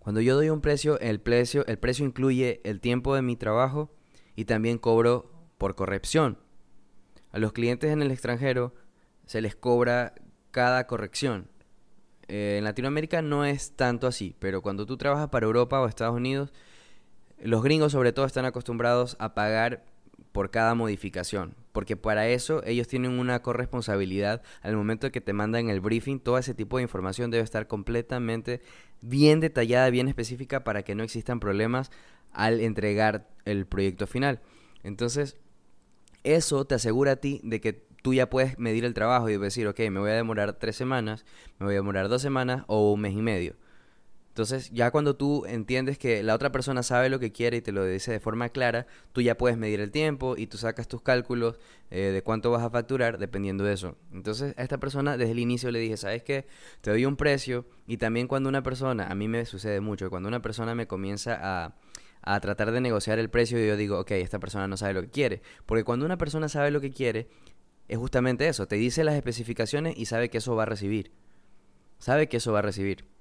cuando 0.07 0.21
yo 0.21 0.35
doy 0.35 0.49
un 0.49 0.61
precio, 0.61 0.97
el 1.01 1.19
precio, 1.19 1.65
el 1.67 1.79
precio 1.79 2.05
incluye 2.05 2.61
el 2.63 2.79
tiempo 2.79 3.13
de 3.13 3.21
mi 3.21 3.35
trabajo 3.35 3.91
y 4.37 4.45
también 4.45 4.77
cobro 4.77 5.29
por 5.57 5.75
corrección. 5.75 6.37
A 7.33 7.39
los 7.39 7.51
clientes 7.51 7.91
en 7.91 8.01
el 8.01 8.09
extranjero 8.11 8.73
se 9.25 9.41
les 9.41 9.57
cobra 9.57 10.15
cada 10.51 10.87
corrección. 10.87 11.49
Eh, 12.29 12.55
en 12.57 12.63
Latinoamérica 12.63 13.21
no 13.21 13.43
es 13.43 13.75
tanto 13.75 14.07
así, 14.07 14.33
pero 14.39 14.61
cuando 14.61 14.85
tú 14.85 14.95
trabajas 14.95 15.27
para 15.27 15.45
Europa 15.45 15.81
o 15.81 15.87
Estados 15.87 16.15
Unidos, 16.15 16.53
los 17.37 17.61
gringos 17.61 17.91
sobre 17.91 18.13
todo 18.13 18.25
están 18.25 18.45
acostumbrados 18.45 19.17
a 19.19 19.33
pagar 19.33 19.83
por 20.31 20.51
cada 20.51 20.73
modificación, 20.73 21.53
porque 21.77 21.95
para 21.95 22.27
eso 22.27 22.63
ellos 22.65 22.87
tienen 22.87 23.19
una 23.19 23.43
corresponsabilidad 23.43 24.41
al 24.63 24.75
momento 24.75 25.11
que 25.11 25.21
te 25.21 25.31
mandan 25.31 25.69
el 25.69 25.79
briefing, 25.79 26.17
todo 26.17 26.39
ese 26.39 26.55
tipo 26.55 26.77
de 26.77 26.81
información 26.81 27.29
debe 27.29 27.43
estar 27.43 27.67
completamente 27.67 28.61
bien 29.01 29.39
detallada, 29.41 29.91
bien 29.91 30.07
específica 30.07 30.63
para 30.63 30.81
que 30.81 30.95
no 30.95 31.03
existan 31.03 31.39
problemas 31.39 31.91
al 32.31 32.61
entregar 32.61 33.29
el 33.45 33.67
proyecto 33.67 34.07
final. 34.07 34.41
Entonces, 34.81 35.37
eso 36.23 36.65
te 36.65 36.73
asegura 36.73 37.11
a 37.11 37.15
ti 37.17 37.41
de 37.43 37.61
que 37.61 37.73
tú 38.01 38.15
ya 38.15 38.27
puedes 38.27 38.57
medir 38.57 38.83
el 38.83 38.95
trabajo 38.95 39.29
y 39.29 39.37
decir, 39.37 39.67
ok, 39.67 39.79
me 39.91 39.99
voy 39.99 40.09
a 40.09 40.15
demorar 40.15 40.53
tres 40.53 40.75
semanas, 40.75 41.25
me 41.59 41.67
voy 41.67 41.75
a 41.75 41.77
demorar 41.77 42.09
dos 42.09 42.23
semanas 42.23 42.63
o 42.65 42.91
un 42.91 43.01
mes 43.01 43.13
y 43.13 43.21
medio. 43.21 43.53
Entonces, 44.37 44.69
ya 44.69 44.91
cuando 44.91 45.15
tú 45.15 45.47
entiendes 45.47 45.97
que 45.97 46.21
la 46.21 46.35
otra 46.35 46.51
persona 46.51 46.83
sabe 46.83 47.09
lo 47.09 47.19
que 47.19 47.31
quiere 47.31 47.57
y 47.57 47.61
te 47.61 47.71
lo 47.71 47.83
dice 47.83 48.11
de 48.11 48.19
forma 48.19 48.49
clara, 48.49 48.85
tú 49.11 49.21
ya 49.21 49.35
puedes 49.35 49.57
medir 49.57 49.79
el 49.79 49.89
tiempo 49.89 50.37
y 50.37 50.45
tú 50.45 50.59
sacas 50.59 50.87
tus 50.87 51.01
cálculos 51.01 51.57
eh, 51.89 52.11
de 52.13 52.21
cuánto 52.21 52.51
vas 52.51 52.61
a 52.61 52.69
facturar 52.69 53.17
dependiendo 53.17 53.63
de 53.63 53.73
eso. 53.73 53.95
Entonces, 54.13 54.53
a 54.55 54.61
esta 54.61 54.77
persona 54.77 55.17
desde 55.17 55.31
el 55.31 55.39
inicio 55.39 55.71
le 55.71 55.79
dije, 55.79 55.97
¿sabes 55.97 56.21
qué? 56.21 56.45
Te 56.81 56.91
doy 56.91 57.05
un 57.05 57.15
precio 57.15 57.65
y 57.87 57.97
también 57.97 58.27
cuando 58.27 58.47
una 58.47 58.61
persona, 58.61 59.07
a 59.07 59.15
mí 59.15 59.27
me 59.27 59.43
sucede 59.43 59.81
mucho, 59.81 60.11
cuando 60.11 60.29
una 60.29 60.43
persona 60.43 60.75
me 60.75 60.85
comienza 60.85 61.39
a 61.41 61.75
a 62.21 62.39
tratar 62.39 62.71
de 62.71 62.81
negociar 62.81 63.19
el 63.19 63.29
precio 63.29 63.57
yo 63.57 63.77
digo, 63.77 63.99
ok, 63.99 64.11
esta 64.11 64.37
persona 64.37 64.67
no 64.67 64.77
sabe 64.77 64.93
lo 64.93 65.01
que 65.01 65.09
quiere. 65.09 65.41
Porque 65.65 65.83
cuando 65.83 66.05
una 66.05 66.17
persona 66.17 66.47
sabe 66.47 66.69
lo 66.69 66.81
que 66.81 66.91
quiere, 66.91 67.27
es 67.87 67.97
justamente 67.97 68.47
eso, 68.47 68.67
te 68.67 68.75
dice 68.75 69.03
las 69.03 69.15
especificaciones 69.15 69.97
y 69.97 70.05
sabe 70.05 70.29
que 70.29 70.39
eso 70.39 70.55
va 70.55 70.63
a 70.63 70.65
recibir. 70.67 71.11
Sabe 71.97 72.27
que 72.27 72.37
eso 72.37 72.51
va 72.51 72.59
a 72.59 72.63
recibir. 72.63 73.16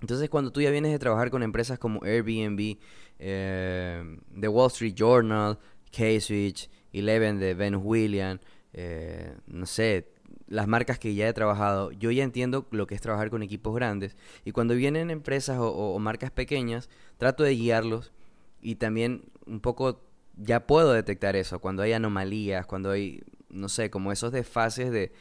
Entonces 0.00 0.28
cuando 0.30 0.50
tú 0.50 0.60
ya 0.60 0.70
vienes 0.70 0.92
de 0.92 0.98
trabajar 0.98 1.30
con 1.30 1.42
empresas 1.42 1.78
como 1.78 2.02
Airbnb, 2.04 2.76
eh, 3.18 4.18
The 4.38 4.48
Wall 4.48 4.68
Street 4.68 4.94
Journal, 4.94 5.58
K-Switch, 5.92 6.70
Eleven 6.92 7.38
de 7.38 7.54
Ben 7.54 7.76
Williams, 7.76 8.40
eh, 8.72 9.34
no 9.46 9.66
sé, 9.66 10.08
las 10.46 10.66
marcas 10.66 10.98
que 10.98 11.14
ya 11.14 11.28
he 11.28 11.32
trabajado, 11.32 11.92
yo 11.92 12.10
ya 12.10 12.24
entiendo 12.24 12.66
lo 12.70 12.86
que 12.86 12.94
es 12.94 13.00
trabajar 13.00 13.30
con 13.30 13.42
equipos 13.42 13.74
grandes. 13.74 14.16
Y 14.44 14.52
cuando 14.52 14.74
vienen 14.74 15.10
empresas 15.10 15.58
o 15.60 15.98
marcas 15.98 16.30
pequeñas, 16.30 16.88
trato 17.18 17.44
de 17.44 17.54
guiarlos 17.54 18.12
y 18.60 18.76
también 18.76 19.24
un 19.46 19.60
poco 19.60 20.00
ya 20.36 20.66
puedo 20.66 20.92
detectar 20.92 21.36
eso, 21.36 21.58
cuando 21.60 21.82
hay 21.82 21.92
anomalías, 21.92 22.66
cuando 22.66 22.90
hay, 22.90 23.22
no 23.48 23.68
sé, 23.68 23.90
como 23.90 24.12
esos 24.12 24.32
desfases 24.32 24.90
de, 24.90 25.12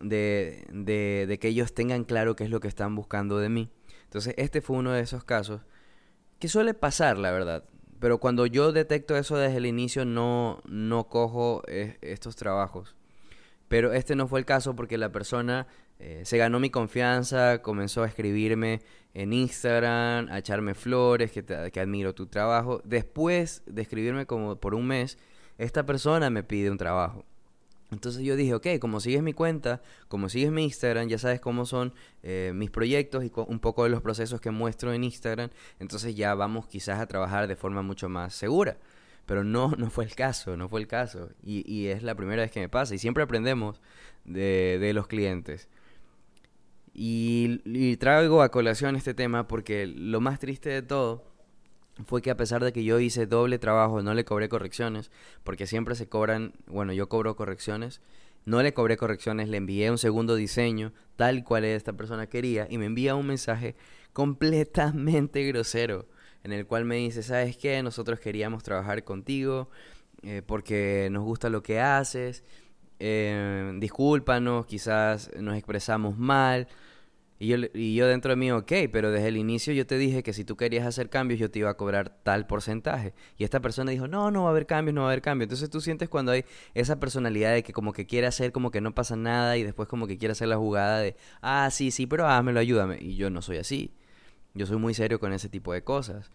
de, 0.00 0.66
de, 0.72 1.26
de 1.28 1.38
que 1.38 1.48
ellos 1.48 1.72
tengan 1.72 2.04
claro 2.04 2.36
qué 2.36 2.44
es 2.44 2.50
lo 2.50 2.60
que 2.60 2.68
están 2.68 2.94
buscando 2.94 3.38
de 3.38 3.48
mí. 3.48 3.70
Entonces, 4.10 4.34
este 4.38 4.60
fue 4.60 4.76
uno 4.76 4.90
de 4.90 5.02
esos 5.02 5.22
casos 5.22 5.60
que 6.40 6.48
suele 6.48 6.74
pasar, 6.74 7.16
la 7.16 7.30
verdad. 7.30 7.62
Pero 8.00 8.18
cuando 8.18 8.44
yo 8.44 8.72
detecto 8.72 9.16
eso 9.16 9.36
desde 9.36 9.58
el 9.58 9.66
inicio, 9.66 10.04
no, 10.04 10.60
no 10.66 11.06
cojo 11.06 11.62
eh, 11.68 11.96
estos 12.00 12.34
trabajos. 12.34 12.96
Pero 13.68 13.92
este 13.92 14.16
no 14.16 14.26
fue 14.26 14.40
el 14.40 14.46
caso 14.46 14.74
porque 14.74 14.98
la 14.98 15.12
persona 15.12 15.68
eh, 16.00 16.22
se 16.24 16.38
ganó 16.38 16.58
mi 16.58 16.70
confianza, 16.70 17.62
comenzó 17.62 18.02
a 18.02 18.08
escribirme 18.08 18.80
en 19.14 19.32
Instagram, 19.32 20.26
a 20.28 20.38
echarme 20.38 20.74
flores, 20.74 21.30
que, 21.30 21.44
que 21.44 21.80
admiro 21.80 22.12
tu 22.12 22.26
trabajo. 22.26 22.82
Después 22.84 23.62
de 23.66 23.82
escribirme 23.82 24.26
como 24.26 24.56
por 24.56 24.74
un 24.74 24.88
mes, 24.88 25.18
esta 25.56 25.86
persona 25.86 26.30
me 26.30 26.42
pide 26.42 26.68
un 26.68 26.78
trabajo. 26.78 27.24
Entonces 27.90 28.22
yo 28.22 28.36
dije, 28.36 28.54
ok, 28.54 28.66
como 28.80 29.00
sigues 29.00 29.22
mi 29.22 29.32
cuenta, 29.32 29.82
como 30.08 30.28
sigues 30.28 30.50
mi 30.52 30.64
Instagram, 30.64 31.08
ya 31.08 31.18
sabes 31.18 31.40
cómo 31.40 31.66
son 31.66 31.92
eh, 32.22 32.52
mis 32.54 32.70
proyectos 32.70 33.24
y 33.24 33.32
un 33.34 33.58
poco 33.58 33.84
de 33.84 33.90
los 33.90 34.02
procesos 34.02 34.40
que 34.40 34.50
muestro 34.50 34.92
en 34.92 35.04
Instagram, 35.04 35.50
entonces 35.78 36.14
ya 36.14 36.34
vamos 36.34 36.66
quizás 36.66 37.00
a 37.00 37.06
trabajar 37.06 37.48
de 37.48 37.56
forma 37.56 37.82
mucho 37.82 38.08
más 38.08 38.34
segura. 38.34 38.78
Pero 39.26 39.44
no, 39.44 39.70
no 39.78 39.90
fue 39.90 40.04
el 40.04 40.14
caso, 40.14 40.56
no 40.56 40.68
fue 40.68 40.80
el 40.80 40.86
caso. 40.86 41.30
Y, 41.42 41.86
es 41.86 42.02
la 42.02 42.14
primera 42.14 42.42
vez 42.42 42.50
que 42.50 42.60
me 42.60 42.68
pasa. 42.68 42.94
Y 42.94 42.98
siempre 42.98 43.22
aprendemos 43.22 43.80
de, 44.24 44.78
de 44.80 44.92
los 44.92 45.06
clientes. 45.06 45.68
Y, 46.92 47.60
y, 47.64 47.96
traigo 47.96 48.42
a 48.42 48.50
colación 48.50 48.96
este 48.96 49.14
tema 49.14 49.46
porque 49.46 49.86
lo 49.86 50.20
más 50.20 50.40
triste 50.40 50.70
de 50.70 50.82
todo 50.82 51.29
fue 52.06 52.22
que 52.22 52.30
a 52.30 52.36
pesar 52.36 52.64
de 52.64 52.72
que 52.72 52.84
yo 52.84 53.00
hice 53.00 53.26
doble 53.26 53.58
trabajo, 53.58 54.02
no 54.02 54.14
le 54.14 54.24
cobré 54.24 54.48
correcciones, 54.48 55.10
porque 55.44 55.66
siempre 55.66 55.94
se 55.94 56.08
cobran, 56.08 56.52
bueno, 56.66 56.92
yo 56.92 57.08
cobro 57.08 57.36
correcciones, 57.36 58.00
no 58.44 58.62
le 58.62 58.72
cobré 58.72 58.96
correcciones, 58.96 59.48
le 59.48 59.58
envié 59.58 59.90
un 59.90 59.98
segundo 59.98 60.34
diseño, 60.34 60.92
tal 61.16 61.44
cual 61.44 61.64
esta 61.64 61.92
persona 61.92 62.26
quería, 62.26 62.66
y 62.70 62.78
me 62.78 62.86
envía 62.86 63.14
un 63.14 63.26
mensaje 63.26 63.76
completamente 64.12 65.44
grosero 65.48 66.06
en 66.42 66.52
el 66.52 66.66
cual 66.66 66.84
me 66.84 66.96
dice, 66.96 67.22
¿sabes 67.22 67.56
qué? 67.56 67.82
Nosotros 67.82 68.18
queríamos 68.18 68.62
trabajar 68.62 69.04
contigo 69.04 69.68
eh, 70.22 70.42
porque 70.44 71.08
nos 71.10 71.24
gusta 71.24 71.50
lo 71.50 71.62
que 71.62 71.80
haces, 71.80 72.44
eh, 72.98 73.72
discúlpanos, 73.78 74.66
quizás 74.66 75.30
nos 75.38 75.56
expresamos 75.56 76.18
mal. 76.18 76.68
Y 77.42 77.46
yo, 77.46 77.56
y 77.72 77.94
yo 77.94 78.06
dentro 78.06 78.32
de 78.32 78.36
mí, 78.36 78.52
ok, 78.52 78.70
pero 78.92 79.10
desde 79.10 79.28
el 79.28 79.38
inicio 79.38 79.72
yo 79.72 79.86
te 79.86 79.96
dije 79.96 80.22
que 80.22 80.34
si 80.34 80.44
tú 80.44 80.58
querías 80.58 80.86
hacer 80.86 81.08
cambios 81.08 81.40
yo 81.40 81.50
te 81.50 81.60
iba 81.60 81.70
a 81.70 81.74
cobrar 81.74 82.20
tal 82.22 82.46
porcentaje. 82.46 83.14
Y 83.38 83.44
esta 83.44 83.60
persona 83.60 83.90
dijo, 83.92 84.06
no, 84.06 84.30
no 84.30 84.42
va 84.42 84.48
a 84.48 84.50
haber 84.50 84.66
cambios, 84.66 84.94
no 84.94 85.00
va 85.00 85.06
a 85.06 85.10
haber 85.12 85.22
cambios. 85.22 85.46
Entonces 85.46 85.70
tú 85.70 85.80
sientes 85.80 86.10
cuando 86.10 86.32
hay 86.32 86.44
esa 86.74 87.00
personalidad 87.00 87.54
de 87.54 87.62
que 87.62 87.72
como 87.72 87.94
que 87.94 88.04
quiere 88.04 88.26
hacer 88.26 88.52
como 88.52 88.70
que 88.70 88.82
no 88.82 88.94
pasa 88.94 89.16
nada 89.16 89.56
y 89.56 89.62
después 89.62 89.88
como 89.88 90.06
que 90.06 90.18
quiere 90.18 90.32
hacer 90.32 90.48
la 90.48 90.58
jugada 90.58 91.00
de, 91.00 91.16
ah, 91.40 91.70
sí, 91.72 91.90
sí, 91.90 92.06
pero 92.06 92.28
házmelo, 92.28 92.60
ayúdame. 92.60 92.98
Y 93.00 93.16
yo 93.16 93.30
no 93.30 93.40
soy 93.40 93.56
así. 93.56 93.94
Yo 94.52 94.66
soy 94.66 94.76
muy 94.76 94.92
serio 94.92 95.18
con 95.18 95.32
ese 95.32 95.48
tipo 95.48 95.72
de 95.72 95.82
cosas. 95.82 96.30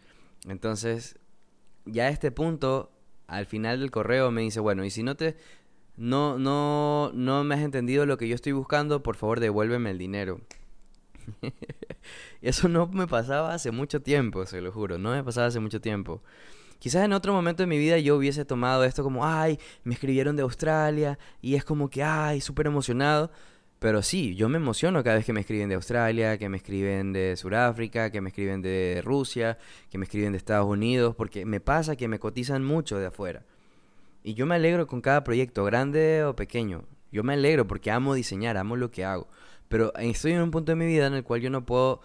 Entonces, 0.47 1.19
ya 1.85 2.05
a 2.05 2.09
este 2.09 2.31
punto, 2.31 2.91
al 3.27 3.45
final 3.45 3.79
del 3.79 3.91
correo 3.91 4.31
me 4.31 4.41
dice, 4.41 4.59
bueno, 4.59 4.83
y 4.83 4.89
si 4.89 5.03
no 5.03 5.15
te 5.15 5.37
no 5.97 6.39
no 6.39 7.11
no 7.13 7.43
me 7.43 7.55
has 7.55 7.61
entendido 7.61 8.07
lo 8.07 8.17
que 8.17 8.27
yo 8.27 8.33
estoy 8.33 8.53
buscando, 8.53 9.03
por 9.03 9.17
favor, 9.17 9.39
devuélveme 9.39 9.91
el 9.91 9.99
dinero. 9.99 10.41
Eso 12.41 12.67
no 12.67 12.87
me 12.87 13.07
pasaba 13.07 13.53
hace 13.53 13.71
mucho 13.71 14.01
tiempo, 14.01 14.45
se 14.45 14.61
lo 14.61 14.71
juro, 14.71 14.97
no 14.97 15.11
me 15.11 15.23
pasaba 15.23 15.47
hace 15.47 15.59
mucho 15.59 15.81
tiempo. 15.81 16.21
Quizás 16.79 17.03
en 17.03 17.13
otro 17.13 17.33
momento 17.33 17.63
de 17.63 17.67
mi 17.67 17.77
vida 17.77 17.97
yo 17.99 18.15
hubiese 18.15 18.45
tomado 18.45 18.83
esto 18.83 19.03
como, 19.03 19.25
ay, 19.25 19.59
me 19.83 19.93
escribieron 19.93 20.35
de 20.35 20.43
Australia 20.43 21.17
y 21.41 21.55
es 21.55 21.63
como 21.63 21.89
que, 21.89 22.03
ay, 22.03 22.41
súper 22.41 22.67
emocionado. 22.67 23.31
Pero 23.79 24.01
sí, 24.01 24.35
yo 24.35 24.49
me 24.49 24.57
emociono 24.57 25.03
cada 25.03 25.17
vez 25.17 25.25
que 25.25 25.33
me 25.33 25.41
escriben 25.41 25.69
de 25.69 25.75
Australia, 25.75 26.37
que 26.37 26.49
me 26.49 26.57
escriben 26.57 27.13
de 27.13 27.35
Sudáfrica, 27.35 28.09
que 28.09 28.21
me 28.21 28.29
escriben 28.29 28.61
de 28.61 29.01
Rusia, 29.03 29.57
que 29.89 29.97
me 29.97 30.05
escriben 30.05 30.31
de 30.31 30.37
Estados 30.37 30.67
Unidos, 30.67 31.15
porque 31.15 31.45
me 31.45 31.59
pasa 31.59 31.95
que 31.95 32.07
me 32.07 32.19
cotizan 32.19 32.63
mucho 32.63 32.97
de 32.97 33.07
afuera. 33.07 33.43
Y 34.23 34.33
yo 34.33 34.45
me 34.45 34.55
alegro 34.55 34.87
con 34.87 35.01
cada 35.01 35.23
proyecto, 35.23 35.63
grande 35.65 36.23
o 36.23 36.35
pequeño. 36.35 36.85
Yo 37.11 37.23
me 37.23 37.33
alegro 37.33 37.67
porque 37.67 37.91
amo 37.91 38.13
diseñar, 38.13 38.57
amo 38.57 38.75
lo 38.75 38.91
que 38.91 39.05
hago. 39.05 39.27
Pero 39.67 39.93
estoy 39.95 40.33
en 40.33 40.41
un 40.41 40.51
punto 40.51 40.71
de 40.71 40.75
mi 40.75 40.85
vida 40.85 41.07
en 41.07 41.13
el 41.13 41.23
cual 41.23 41.41
yo 41.41 41.49
no 41.49 41.65
puedo 41.65 42.01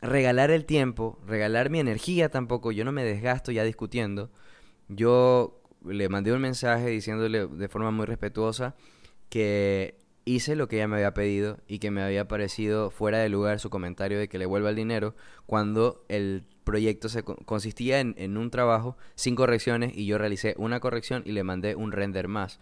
regalar 0.00 0.50
el 0.50 0.64
tiempo, 0.64 1.18
regalar 1.26 1.70
mi 1.70 1.80
energía 1.80 2.30
tampoco, 2.30 2.72
yo 2.72 2.84
no 2.84 2.92
me 2.92 3.04
desgasto 3.04 3.52
ya 3.52 3.64
discutiendo 3.64 4.30
yo 4.88 5.60
le 5.84 6.08
mandé 6.08 6.32
un 6.32 6.40
mensaje 6.40 6.88
diciéndole 6.88 7.46
de 7.46 7.68
forma 7.68 7.90
muy 7.90 8.06
respetuosa 8.06 8.74
que 9.28 9.96
hice 10.24 10.56
lo 10.56 10.68
que 10.68 10.76
ella 10.76 10.88
me 10.88 10.96
había 10.96 11.14
pedido 11.14 11.58
y 11.68 11.78
que 11.78 11.90
me 11.90 12.02
había 12.02 12.26
parecido 12.28 12.90
fuera 12.90 13.18
de 13.18 13.28
lugar 13.28 13.60
su 13.60 13.70
comentario 13.70 14.18
de 14.18 14.28
que 14.28 14.38
le 14.38 14.46
vuelva 14.46 14.70
el 14.70 14.76
dinero 14.76 15.14
cuando 15.46 16.04
el 16.08 16.44
proyecto 16.64 17.08
se 17.08 17.22
consistía 17.22 18.00
en, 18.00 18.14
en, 18.18 18.36
un 18.36 18.50
trabajo 18.50 18.96
sin 19.14 19.36
correcciones 19.36 19.92
y 19.96 20.06
yo 20.06 20.18
realicé 20.18 20.54
una 20.58 20.80
corrección 20.80 21.22
y 21.24 21.32
le 21.32 21.44
mandé 21.44 21.76
un 21.76 21.92
render 21.92 22.26
más. 22.26 22.58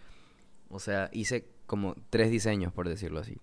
O 0.69 0.79
sea, 0.79 1.09
hice 1.13 1.47
como 1.67 1.95
tres 2.11 2.31
diseños, 2.31 2.71
por 2.73 2.87
decirlo 2.87 3.21
así. 3.21 3.39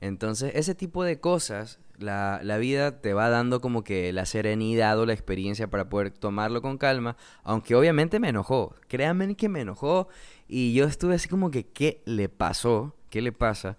Entonces, 0.00 0.52
ese 0.54 0.74
tipo 0.74 1.04
de 1.04 1.20
cosas, 1.20 1.78
la, 1.98 2.40
la, 2.42 2.56
vida 2.56 3.00
te 3.02 3.12
va 3.12 3.28
dando 3.28 3.60
como 3.60 3.84
que 3.84 4.12
la 4.14 4.24
serenidad 4.24 4.98
o 4.98 5.04
la 5.04 5.12
experiencia 5.12 5.68
para 5.68 5.90
poder 5.90 6.10
tomarlo 6.10 6.62
con 6.62 6.78
calma, 6.78 7.16
aunque 7.42 7.74
obviamente 7.74 8.18
me 8.18 8.30
enojó. 8.30 8.74
Créanme 8.88 9.34
que 9.36 9.50
me 9.50 9.60
enojó 9.60 10.08
y 10.48 10.72
yo 10.72 10.86
estuve 10.86 11.16
así 11.16 11.28
como 11.28 11.50
que, 11.50 11.66
¿qué 11.66 12.02
le 12.06 12.30
pasó? 12.30 12.96
¿Qué 13.10 13.20
le 13.20 13.32
pasa? 13.32 13.76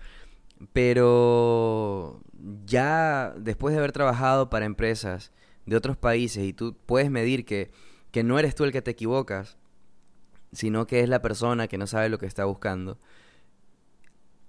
Pero 0.73 2.21
ya 2.65 3.34
después 3.38 3.73
de 3.73 3.79
haber 3.79 3.91
trabajado 3.91 4.49
para 4.51 4.65
empresas 4.65 5.31
de 5.65 5.75
otros 5.75 5.97
países 5.97 6.43
y 6.43 6.53
tú 6.53 6.75
puedes 6.86 7.10
medir 7.10 7.45
que, 7.45 7.71
que 8.12 8.23
no 8.23 8.38
eres 8.38 8.53
tú 8.53 8.63
el 8.63 8.71
que 8.71 8.84
te 8.84 8.91
equivocas, 8.91 9.57
sino 10.51 10.86
que 10.86 10.99
es 10.99 11.10
la 11.10 11.21
persona 11.23 11.67
que 11.67 11.79
no 11.79 11.88
sabe 11.88 12.10
lo 12.10 12.19
que 12.19 12.27
está 12.27 12.45
buscando 12.45 12.99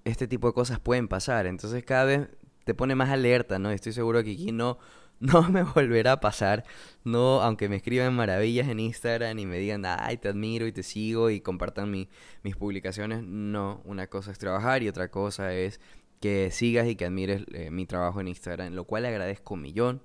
este 0.05 0.27
tipo 0.27 0.47
de 0.47 0.53
cosas 0.53 0.79
pueden 0.79 1.07
pasar. 1.07 1.45
Entonces 1.45 1.83
cada 1.83 2.05
vez 2.05 2.29
te 2.63 2.73
pone 2.73 2.95
más 2.95 3.09
alerta, 3.09 3.59
¿no? 3.59 3.71
Estoy 3.71 3.93
seguro 3.93 4.23
que 4.23 4.31
aquí 4.31 4.51
no, 4.51 4.77
no 5.19 5.49
me 5.49 5.63
volverá 5.63 6.13
a 6.13 6.19
pasar. 6.19 6.63
No, 7.03 7.41
aunque 7.41 7.69
me 7.69 7.77
escriban 7.77 8.15
maravillas 8.15 8.67
en 8.67 8.79
Instagram 8.79 9.37
y 9.39 9.45
me 9.45 9.57
digan, 9.57 9.83
ay, 9.85 10.17
te 10.17 10.29
admiro 10.29 10.67
y 10.67 10.71
te 10.71 10.83
sigo 10.83 11.29
y 11.29 11.41
compartan 11.41 11.91
mis 11.91 12.55
publicaciones. 12.57 13.23
No, 13.23 13.81
una 13.85 14.07
cosa 14.07 14.31
es 14.31 14.39
trabajar 14.39 14.83
y 14.83 14.89
otra 14.89 15.09
cosa 15.09 15.53
es 15.53 15.79
que 16.19 16.51
sigas 16.51 16.87
y 16.87 16.95
que 16.95 17.05
admires 17.05 17.43
eh, 17.53 17.69
mi 17.69 17.85
trabajo 17.85 18.21
en 18.21 18.29
Instagram, 18.29 18.73
lo 18.73 18.85
cual 18.85 19.05
agradezco 19.05 19.55
un 19.55 19.61
millón. 19.61 20.01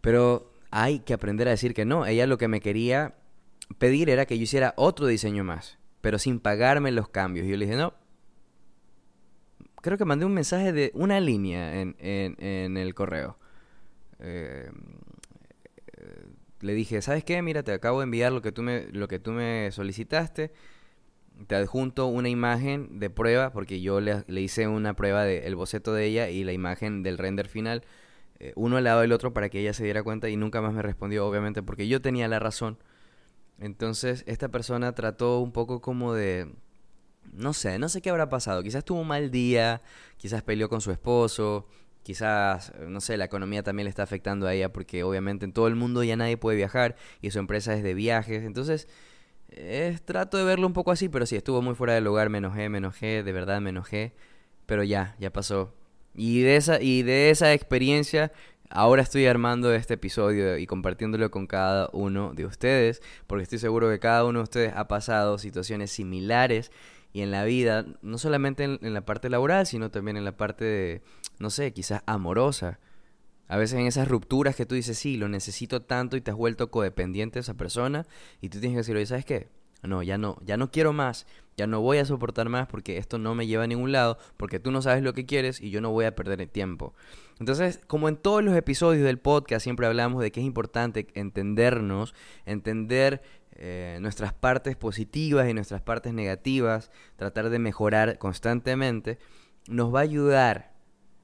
Pero 0.00 0.52
hay 0.70 1.00
que 1.00 1.14
aprender 1.14 1.48
a 1.48 1.52
decir 1.52 1.74
que 1.74 1.84
no. 1.84 2.06
Ella 2.06 2.26
lo 2.26 2.38
que 2.38 2.48
me 2.48 2.60
quería 2.60 3.14
pedir 3.78 4.10
era 4.10 4.26
que 4.26 4.36
yo 4.36 4.44
hiciera 4.44 4.74
otro 4.76 5.06
diseño 5.06 5.44
más, 5.44 5.78
pero 6.00 6.18
sin 6.18 6.40
pagarme 6.40 6.90
los 6.90 7.08
cambios. 7.08 7.46
Y 7.46 7.50
yo 7.50 7.56
le 7.56 7.66
dije, 7.66 7.76
no, 7.76 7.94
creo 9.80 9.98
que 9.98 10.04
mandé 10.04 10.26
un 10.26 10.34
mensaje 10.34 10.72
de 10.72 10.90
una 10.94 11.20
línea 11.20 11.80
en, 11.80 11.96
en, 11.98 12.76
el 12.76 12.94
correo. 12.94 13.38
Eh, 14.20 14.70
le 16.60 16.74
dije, 16.74 17.02
¿sabes 17.02 17.24
qué? 17.24 17.40
Mira, 17.42 17.62
te 17.62 17.72
acabo 17.72 18.00
de 18.00 18.04
enviar 18.04 18.32
lo 18.32 18.42
que 18.42 18.52
tú 18.52 18.62
me, 18.62 18.86
lo 18.92 19.08
que 19.08 19.18
tú 19.18 19.32
me 19.32 19.70
solicitaste. 19.70 20.52
Te 21.46 21.54
adjunto 21.54 22.06
una 22.06 22.28
imagen 22.28 22.98
de 22.98 23.10
prueba, 23.10 23.52
porque 23.52 23.80
yo 23.80 24.00
le, 24.00 24.24
hice 24.28 24.66
una 24.66 24.94
prueba 24.94 25.24
del 25.24 25.54
boceto 25.54 25.94
de 25.94 26.06
ella 26.06 26.30
y 26.30 26.42
la 26.42 26.52
imagen 26.52 27.04
del 27.04 27.16
render 27.16 27.46
final, 27.46 27.84
eh, 28.40 28.52
uno 28.56 28.76
al 28.76 28.84
lado 28.84 29.02
del 29.02 29.12
otro 29.12 29.32
para 29.32 29.48
que 29.48 29.60
ella 29.60 29.72
se 29.72 29.84
diera 29.84 30.02
cuenta 30.02 30.28
y 30.28 30.36
nunca 30.36 30.60
más 30.60 30.74
me 30.74 30.82
respondió, 30.82 31.26
obviamente, 31.26 31.62
porque 31.62 31.86
yo 31.86 32.00
tenía 32.02 32.26
la 32.26 32.40
razón. 32.40 32.78
Entonces, 33.60 34.24
esta 34.26 34.48
persona 34.48 34.92
trató 34.92 35.40
un 35.40 35.52
poco 35.52 35.80
como 35.80 36.12
de 36.14 36.48
no 37.32 37.52
sé, 37.52 37.78
no 37.78 37.88
sé 37.88 38.00
qué 38.02 38.10
habrá 38.10 38.28
pasado. 38.28 38.62
Quizás 38.62 38.84
tuvo 38.84 39.00
un 39.00 39.08
mal 39.08 39.30
día, 39.30 39.82
quizás 40.16 40.42
peleó 40.42 40.68
con 40.68 40.80
su 40.80 40.90
esposo, 40.90 41.66
quizás, 42.02 42.72
no 42.86 43.00
sé, 43.00 43.16
la 43.16 43.24
economía 43.26 43.62
también 43.62 43.84
le 43.84 43.90
está 43.90 44.02
afectando 44.02 44.46
a 44.46 44.54
ella 44.54 44.72
porque 44.72 45.02
obviamente 45.02 45.44
en 45.44 45.52
todo 45.52 45.68
el 45.68 45.74
mundo 45.76 46.02
ya 46.02 46.16
nadie 46.16 46.36
puede 46.36 46.56
viajar 46.56 46.96
y 47.20 47.30
su 47.30 47.38
empresa 47.38 47.74
es 47.74 47.82
de 47.82 47.94
viajes. 47.94 48.44
Entonces, 48.44 48.88
trato 50.04 50.36
de 50.36 50.44
verlo 50.44 50.66
un 50.66 50.72
poco 50.72 50.90
así, 50.90 51.08
pero 51.08 51.26
sí, 51.26 51.36
estuvo 51.36 51.62
muy 51.62 51.74
fuera 51.74 51.94
del 51.94 52.04
lugar, 52.04 52.30
me 52.30 52.38
enojé, 52.38 52.68
me 52.68 52.78
enojé, 52.78 53.22
de 53.22 53.32
verdad 53.32 53.60
me 53.60 53.70
enojé, 53.70 54.14
pero 54.66 54.82
ya, 54.84 55.16
ya 55.18 55.32
pasó. 55.32 55.74
Y 56.14 56.40
de 56.42 56.56
esa, 56.56 56.80
y 56.82 57.02
de 57.02 57.30
esa 57.30 57.52
experiencia 57.52 58.32
Ahora 58.70 59.00
estoy 59.00 59.24
armando 59.24 59.72
este 59.72 59.94
episodio 59.94 60.58
y 60.58 60.66
compartiéndolo 60.66 61.30
con 61.30 61.46
cada 61.46 61.88
uno 61.94 62.34
de 62.34 62.44
ustedes, 62.44 63.00
porque 63.26 63.44
estoy 63.44 63.58
seguro 63.58 63.88
que 63.88 63.98
cada 63.98 64.26
uno 64.26 64.40
de 64.40 64.42
ustedes 64.42 64.72
ha 64.76 64.88
pasado 64.88 65.38
situaciones 65.38 65.90
similares 65.90 66.70
y 67.12 67.22
en 67.22 67.30
la 67.30 67.44
vida, 67.44 67.86
no 68.02 68.18
solamente 68.18 68.64
en, 68.64 68.94
la 68.94 69.04
parte 69.04 69.30
laboral, 69.30 69.66
sino 69.66 69.90
también 69.90 70.16
en 70.16 70.24
la 70.24 70.36
parte 70.36 70.64
de, 70.64 71.02
no 71.38 71.50
sé, 71.50 71.72
quizás 71.72 72.02
amorosa. 72.06 72.78
A 73.48 73.56
veces 73.56 73.78
en 73.78 73.86
esas 73.86 74.08
rupturas 74.08 74.54
que 74.54 74.66
tú 74.66 74.74
dices, 74.74 74.98
sí, 74.98 75.16
lo 75.16 75.28
necesito 75.28 75.80
tanto 75.80 76.16
y 76.16 76.20
te 76.20 76.30
has 76.30 76.36
vuelto 76.36 76.70
codependiente 76.70 77.34
de 77.38 77.40
esa 77.40 77.54
persona 77.54 78.06
y 78.40 78.50
tú 78.50 78.60
tienes 78.60 78.74
que 78.74 78.78
decirlo, 78.78 79.06
¿sabes 79.06 79.24
qué? 79.24 79.48
No, 79.82 80.02
ya 80.02 80.18
no, 80.18 80.38
ya 80.44 80.56
no 80.56 80.70
quiero 80.70 80.92
más, 80.92 81.26
ya 81.56 81.66
no 81.66 81.80
voy 81.80 81.98
a 81.98 82.04
soportar 82.04 82.48
más 82.48 82.66
porque 82.66 82.98
esto 82.98 83.16
no 83.18 83.34
me 83.34 83.46
lleva 83.46 83.64
a 83.64 83.66
ningún 83.68 83.92
lado, 83.92 84.18
porque 84.36 84.58
tú 84.58 84.72
no 84.72 84.82
sabes 84.82 85.02
lo 85.02 85.12
que 85.14 85.24
quieres 85.24 85.60
y 85.60 85.70
yo 85.70 85.80
no 85.80 85.90
voy 85.90 86.04
a 86.04 86.14
perder 86.16 86.40
el 86.40 86.50
tiempo. 86.50 86.94
Entonces, 87.38 87.80
como 87.86 88.08
en 88.08 88.16
todos 88.16 88.42
los 88.42 88.56
episodios 88.56 89.04
del 89.04 89.18
podcast 89.18 89.62
siempre 89.62 89.86
hablamos 89.86 90.20
de 90.20 90.32
que 90.32 90.40
es 90.40 90.46
importante 90.46 91.06
entendernos, 91.14 92.14
entender 92.44 93.22
eh, 93.58 93.98
nuestras 94.00 94.32
partes 94.32 94.76
positivas 94.76 95.48
y 95.48 95.54
nuestras 95.54 95.82
partes 95.82 96.14
negativas, 96.14 96.92
tratar 97.16 97.50
de 97.50 97.58
mejorar 97.58 98.18
constantemente, 98.18 99.18
nos 99.68 99.92
va 99.92 99.98
a 99.98 100.02
ayudar 100.02 100.74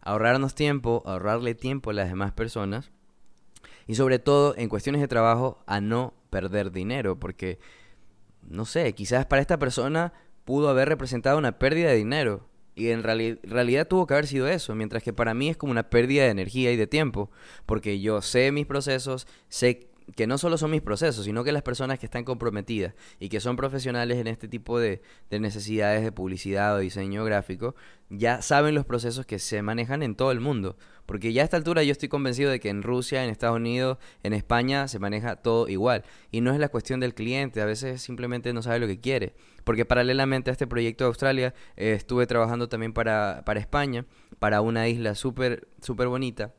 a 0.01 0.11
ahorrarnos 0.11 0.55
tiempo, 0.55 1.03
a 1.07 1.13
ahorrarle 1.13 1.55
tiempo 1.55 1.91
a 1.91 1.95
las 1.95 2.09
demás 2.09 2.33
personas 2.33 2.91
y 3.87 3.95
sobre 3.95 4.19
todo 4.19 4.55
en 4.57 4.69
cuestiones 4.69 5.01
de 5.01 5.09
trabajo 5.09 5.63
a 5.67 5.81
no 5.81 6.15
perder 6.31 6.73
dinero, 6.73 7.19
porque, 7.21 7.59
no 8.43 8.65
sé, 8.65 8.93
quizás 8.95 9.27
para 9.27 9.41
esta 9.43 9.59
persona 9.59 10.13
pudo 10.45 10.69
haber 10.69 10.89
representado 10.89 11.39
una 11.39 11.59
pérdida 11.59 11.91
de 11.91 11.97
dinero. 11.97 12.49
Y 12.77 12.89
en 12.89 13.05
realidad 13.05 13.87
tuvo 13.87 14.09
que 14.09 14.15
haber 14.15 14.27
sido 14.27 14.49
eso, 14.49 14.75
mientras 14.75 15.05
que 15.05 15.13
para 15.13 15.33
mí 15.33 15.49
es 15.49 15.57
como 15.57 15.71
una 15.71 15.91
pérdida 15.91 16.25
de 16.25 16.31
energía 16.31 16.73
y 16.73 16.77
de 16.77 16.89
tiempo, 16.89 17.31
porque 17.67 18.01
yo 18.01 18.21
sé 18.21 18.51
mis 18.51 18.67
procesos, 18.67 19.29
sé 19.49 19.94
que 20.15 20.27
no 20.27 20.39
solo 20.39 20.59
son 20.59 20.71
mis 20.71 20.83
procesos, 20.83 21.25
sino 21.25 21.45
que 21.45 21.53
las 21.53 21.63
personas 21.63 21.99
que 21.99 22.07
están 22.07 22.25
comprometidas 22.25 22.95
y 23.19 23.29
que 23.29 23.41
son 23.41 23.57
profesionales 23.57 24.19
en 24.19 24.27
este 24.27 24.49
tipo 24.49 24.79
de, 24.79 25.03
necesidades 25.31 26.05
de 26.05 26.13
publicidad 26.13 26.77
o 26.77 26.79
diseño 26.79 27.25
gráfico, 27.25 27.75
ya 28.11 28.43
saben 28.43 28.75
los 28.75 28.85
procesos 28.85 29.27
que 29.27 29.39
se 29.39 29.63
manejan 29.63 30.03
en 30.03 30.15
todo 30.15 30.31
el 30.31 30.41
mundo. 30.41 30.77
Porque 31.07 31.33
ya 31.33 31.43
a 31.43 31.45
esta 31.45 31.57
altura 31.57 31.83
yo 31.83 31.93
estoy 31.93 32.09
convencido 32.09 32.51
de 32.51 32.61
que 32.61 32.71
en 32.71 32.83
Rusia, 32.83 33.25
en 33.25 33.31
Estados 33.31 33.57
Unidos, 33.57 33.99
en 34.23 34.33
España 34.33 34.89
se 34.89 34.99
maneja 34.99 35.37
todo 35.37 35.69
igual. 35.69 36.05
Y 36.31 36.41
no 36.41 36.53
es 36.53 36.59
la 36.59 36.69
cuestión 36.69 37.01
del 37.01 37.15
cliente, 37.15 37.61
a 37.61 37.67
veces 37.67 38.01
simplemente 38.01 38.53
no 38.53 38.63
sabe 38.63 38.79
lo 38.79 38.87
que 38.87 39.01
quiere. 39.01 39.35
Porque 39.65 39.85
paralelamente 39.85 40.51
a 40.51 40.53
este 40.53 40.67
proyecto 40.67 41.05
de 41.05 41.09
Australia, 41.09 41.55
eh, 41.77 41.93
estuve 41.93 42.27
trabajando 42.27 42.69
también 42.69 42.93
para, 42.93 43.43
para 43.45 43.61
España, 43.61 44.07
para 44.39 44.61
una 44.61 44.89
isla 44.89 45.15
súper 45.15 45.69
súper 45.81 46.09
bonita 46.09 46.53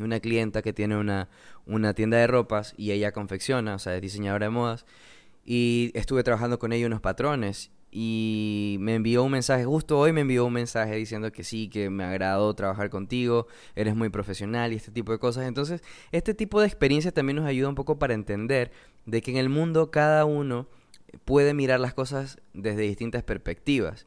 una 0.00 0.20
clienta 0.20 0.62
que 0.62 0.72
tiene 0.72 0.96
una, 0.96 1.28
una 1.66 1.94
tienda 1.94 2.16
de 2.18 2.26
ropas 2.26 2.74
y 2.76 2.92
ella 2.92 3.12
confecciona, 3.12 3.74
o 3.74 3.78
sea, 3.78 3.96
es 3.96 4.02
diseñadora 4.02 4.46
de 4.46 4.50
modas. 4.50 4.86
Y 5.44 5.92
estuve 5.94 6.24
trabajando 6.24 6.58
con 6.58 6.72
ella 6.72 6.86
unos 6.86 7.00
patrones 7.00 7.70
y 7.90 8.76
me 8.80 8.96
envió 8.96 9.22
un 9.22 9.32
mensaje, 9.32 9.64
justo 9.64 9.98
hoy 9.98 10.12
me 10.12 10.22
envió 10.22 10.44
un 10.44 10.52
mensaje 10.52 10.96
diciendo 10.96 11.32
que 11.32 11.44
sí, 11.44 11.68
que 11.68 11.88
me 11.88 12.04
agradó 12.04 12.52
trabajar 12.54 12.90
contigo, 12.90 13.46
eres 13.74 13.94
muy 13.94 14.10
profesional 14.10 14.72
y 14.72 14.76
este 14.76 14.90
tipo 14.90 15.12
de 15.12 15.18
cosas. 15.18 15.46
Entonces, 15.46 15.82
este 16.12 16.34
tipo 16.34 16.60
de 16.60 16.66
experiencias 16.66 17.14
también 17.14 17.36
nos 17.36 17.46
ayuda 17.46 17.68
un 17.68 17.74
poco 17.74 17.98
para 17.98 18.14
entender 18.14 18.72
de 19.06 19.22
que 19.22 19.30
en 19.30 19.36
el 19.38 19.48
mundo 19.48 19.90
cada 19.90 20.24
uno 20.24 20.68
puede 21.24 21.54
mirar 21.54 21.80
las 21.80 21.94
cosas 21.94 22.38
desde 22.52 22.82
distintas 22.82 23.22
perspectivas. 23.22 24.06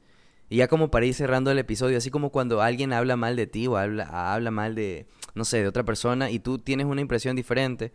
Y 0.49 0.57
ya 0.57 0.67
como 0.67 0.89
para 0.89 1.05
ir 1.05 1.13
cerrando 1.13 1.51
el 1.51 1.59
episodio, 1.59 1.97
así 1.97 2.09
como 2.09 2.31
cuando 2.31 2.61
alguien 2.61 2.91
habla 2.91 3.15
mal 3.15 3.35
de 3.35 3.47
ti 3.47 3.67
o 3.67 3.77
habla, 3.77 4.33
habla 4.33 4.51
mal 4.51 4.73
de, 4.75 5.05
no 5.35 5.45
sé, 5.45 5.61
de 5.61 5.67
otra 5.67 5.83
persona 5.83 6.31
y 6.31 6.39
tú 6.39 6.57
tienes 6.57 6.87
una 6.87 7.01
impresión 7.01 7.35
diferente, 7.35 7.93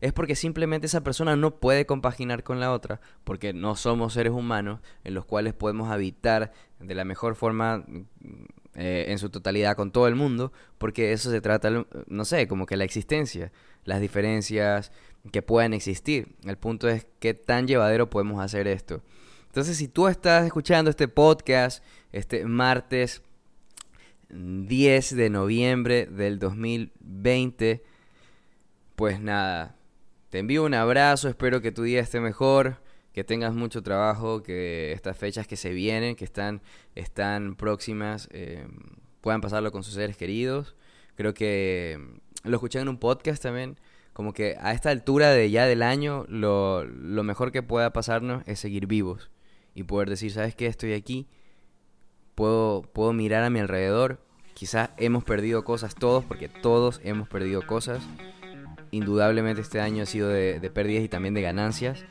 es 0.00 0.12
porque 0.12 0.34
simplemente 0.34 0.88
esa 0.88 1.04
persona 1.04 1.36
no 1.36 1.60
puede 1.60 1.86
compaginar 1.86 2.42
con 2.42 2.58
la 2.58 2.72
otra, 2.72 3.00
porque 3.22 3.52
no 3.52 3.76
somos 3.76 4.14
seres 4.14 4.32
humanos 4.32 4.80
en 5.04 5.14
los 5.14 5.24
cuales 5.24 5.54
podemos 5.54 5.90
habitar 5.90 6.52
de 6.80 6.94
la 6.96 7.04
mejor 7.04 7.36
forma 7.36 7.84
eh, 8.74 9.04
en 9.08 9.18
su 9.18 9.30
totalidad 9.30 9.76
con 9.76 9.92
todo 9.92 10.08
el 10.08 10.16
mundo, 10.16 10.52
porque 10.78 11.12
eso 11.12 11.30
se 11.30 11.40
trata, 11.40 11.70
no 12.08 12.24
sé, 12.24 12.48
como 12.48 12.66
que 12.66 12.76
la 12.76 12.82
existencia, 12.82 13.52
las 13.84 14.00
diferencias 14.00 14.90
que 15.30 15.40
puedan 15.40 15.72
existir. 15.72 16.34
El 16.44 16.58
punto 16.58 16.88
es 16.88 17.06
qué 17.20 17.34
tan 17.34 17.68
llevadero 17.68 18.10
podemos 18.10 18.42
hacer 18.42 18.66
esto. 18.66 19.02
Entonces, 19.52 19.76
si 19.76 19.86
tú 19.86 20.08
estás 20.08 20.46
escuchando 20.46 20.88
este 20.88 21.08
podcast 21.08 21.84
este 22.10 22.46
martes 22.46 23.20
10 24.30 25.14
de 25.14 25.28
noviembre 25.28 26.06
del 26.06 26.38
2020, 26.38 27.82
pues 28.96 29.20
nada, 29.20 29.76
te 30.30 30.38
envío 30.38 30.64
un 30.64 30.72
abrazo, 30.72 31.28
espero 31.28 31.60
que 31.60 31.70
tu 31.70 31.82
día 31.82 32.00
esté 32.00 32.18
mejor, 32.18 32.78
que 33.12 33.24
tengas 33.24 33.52
mucho 33.52 33.82
trabajo, 33.82 34.42
que 34.42 34.92
estas 34.92 35.18
fechas 35.18 35.46
que 35.46 35.56
se 35.56 35.74
vienen, 35.74 36.16
que 36.16 36.24
están, 36.24 36.62
están 36.94 37.54
próximas, 37.54 38.30
eh, 38.32 38.66
puedan 39.20 39.42
pasarlo 39.42 39.70
con 39.70 39.84
sus 39.84 39.92
seres 39.92 40.16
queridos. 40.16 40.76
Creo 41.14 41.34
que 41.34 42.00
lo 42.42 42.56
escuché 42.56 42.78
en 42.78 42.88
un 42.88 42.96
podcast 42.96 43.42
también 43.42 43.78
como 44.14 44.32
que 44.32 44.56
a 44.58 44.72
esta 44.72 44.88
altura 44.88 45.30
de 45.30 45.50
ya 45.50 45.66
del 45.66 45.82
año, 45.82 46.24
lo, 46.28 46.84
lo 46.84 47.22
mejor 47.22 47.52
que 47.52 47.62
pueda 47.62 47.92
pasarnos 47.92 48.42
es 48.46 48.58
seguir 48.58 48.86
vivos 48.86 49.28
y 49.74 49.84
poder 49.84 50.08
decir, 50.08 50.32
¿sabes 50.32 50.54
qué? 50.54 50.66
Estoy 50.66 50.92
aquí, 50.92 51.26
puedo, 52.34 52.82
puedo 52.82 53.12
mirar 53.12 53.44
a 53.44 53.50
mi 53.50 53.60
alrededor, 53.60 54.20
quizás 54.54 54.90
hemos 54.96 55.24
perdido 55.24 55.64
cosas 55.64 55.94
todos, 55.94 56.24
porque 56.24 56.48
todos 56.48 57.00
hemos 57.04 57.28
perdido 57.28 57.66
cosas, 57.66 58.02
indudablemente 58.90 59.62
este 59.62 59.80
año 59.80 60.02
ha 60.02 60.06
sido 60.06 60.28
de, 60.28 60.60
de 60.60 60.70
pérdidas 60.70 61.04
y 61.04 61.08
también 61.08 61.34
de 61.34 61.42
ganancias, 61.42 62.04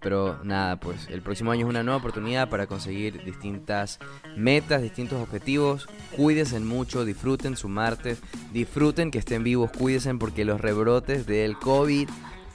pero 0.00 0.38
nada, 0.44 0.78
pues 0.78 1.08
el 1.08 1.22
próximo 1.22 1.50
año 1.50 1.66
es 1.66 1.70
una 1.70 1.82
nueva 1.82 1.98
oportunidad 1.98 2.48
para 2.48 2.66
conseguir 2.66 3.24
distintas 3.24 3.98
metas, 4.36 4.80
distintos 4.80 5.20
objetivos. 5.20 5.88
Cuídense 6.16 6.60
mucho, 6.60 7.04
disfruten 7.04 7.56
su 7.56 7.68
martes, 7.68 8.20
disfruten 8.52 9.10
que 9.10 9.18
estén 9.18 9.42
vivos, 9.42 9.70
cuídense 9.72 10.14
porque 10.14 10.44
los 10.44 10.60
rebrotes 10.60 11.26
del 11.26 11.58
COVID 11.58 12.08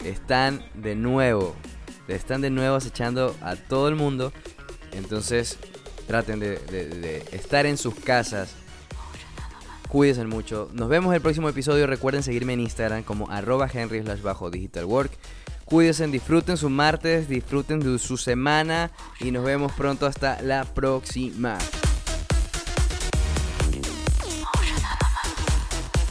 están 0.06 0.64
de 0.74 0.96
nuevo. 0.96 1.56
Están 2.08 2.42
de 2.42 2.50
nuevo 2.50 2.76
acechando 2.76 3.36
a 3.42 3.56
todo 3.56 3.88
el 3.88 3.96
mundo. 3.96 4.34
Entonces 4.92 5.58
traten 6.08 6.40
de, 6.40 7.26
estar 7.32 7.66
en 7.66 7.78
sus 7.78 7.96
casas. 7.96 8.56
Cuídense 9.90 10.26
mucho. 10.26 10.70
Nos 10.74 10.90
vemos 10.90 11.14
el 11.14 11.22
próximo 11.22 11.50
episodio. 11.50 11.88
Recuerden 11.88 12.24
seguirme 12.24 12.54
en 12.54 12.62
Instagram 12.62 13.04
como 13.04 13.30
arroba 13.30 13.70
henry 13.72 14.02
bajo 14.22 14.50
digital. 14.50 14.88
Cuídense, 15.66 16.08
disfruten 16.08 16.58
su 16.58 16.70
martes, 16.70 17.30
disfruten 17.30 17.98
su 18.00 18.18
semana 18.18 18.92
y 19.20 19.32
nos 19.32 19.46
vemos 19.46 19.72
pronto 19.74 20.06
hasta 20.06 20.42
la 20.42 20.66
próxima. 20.66 21.58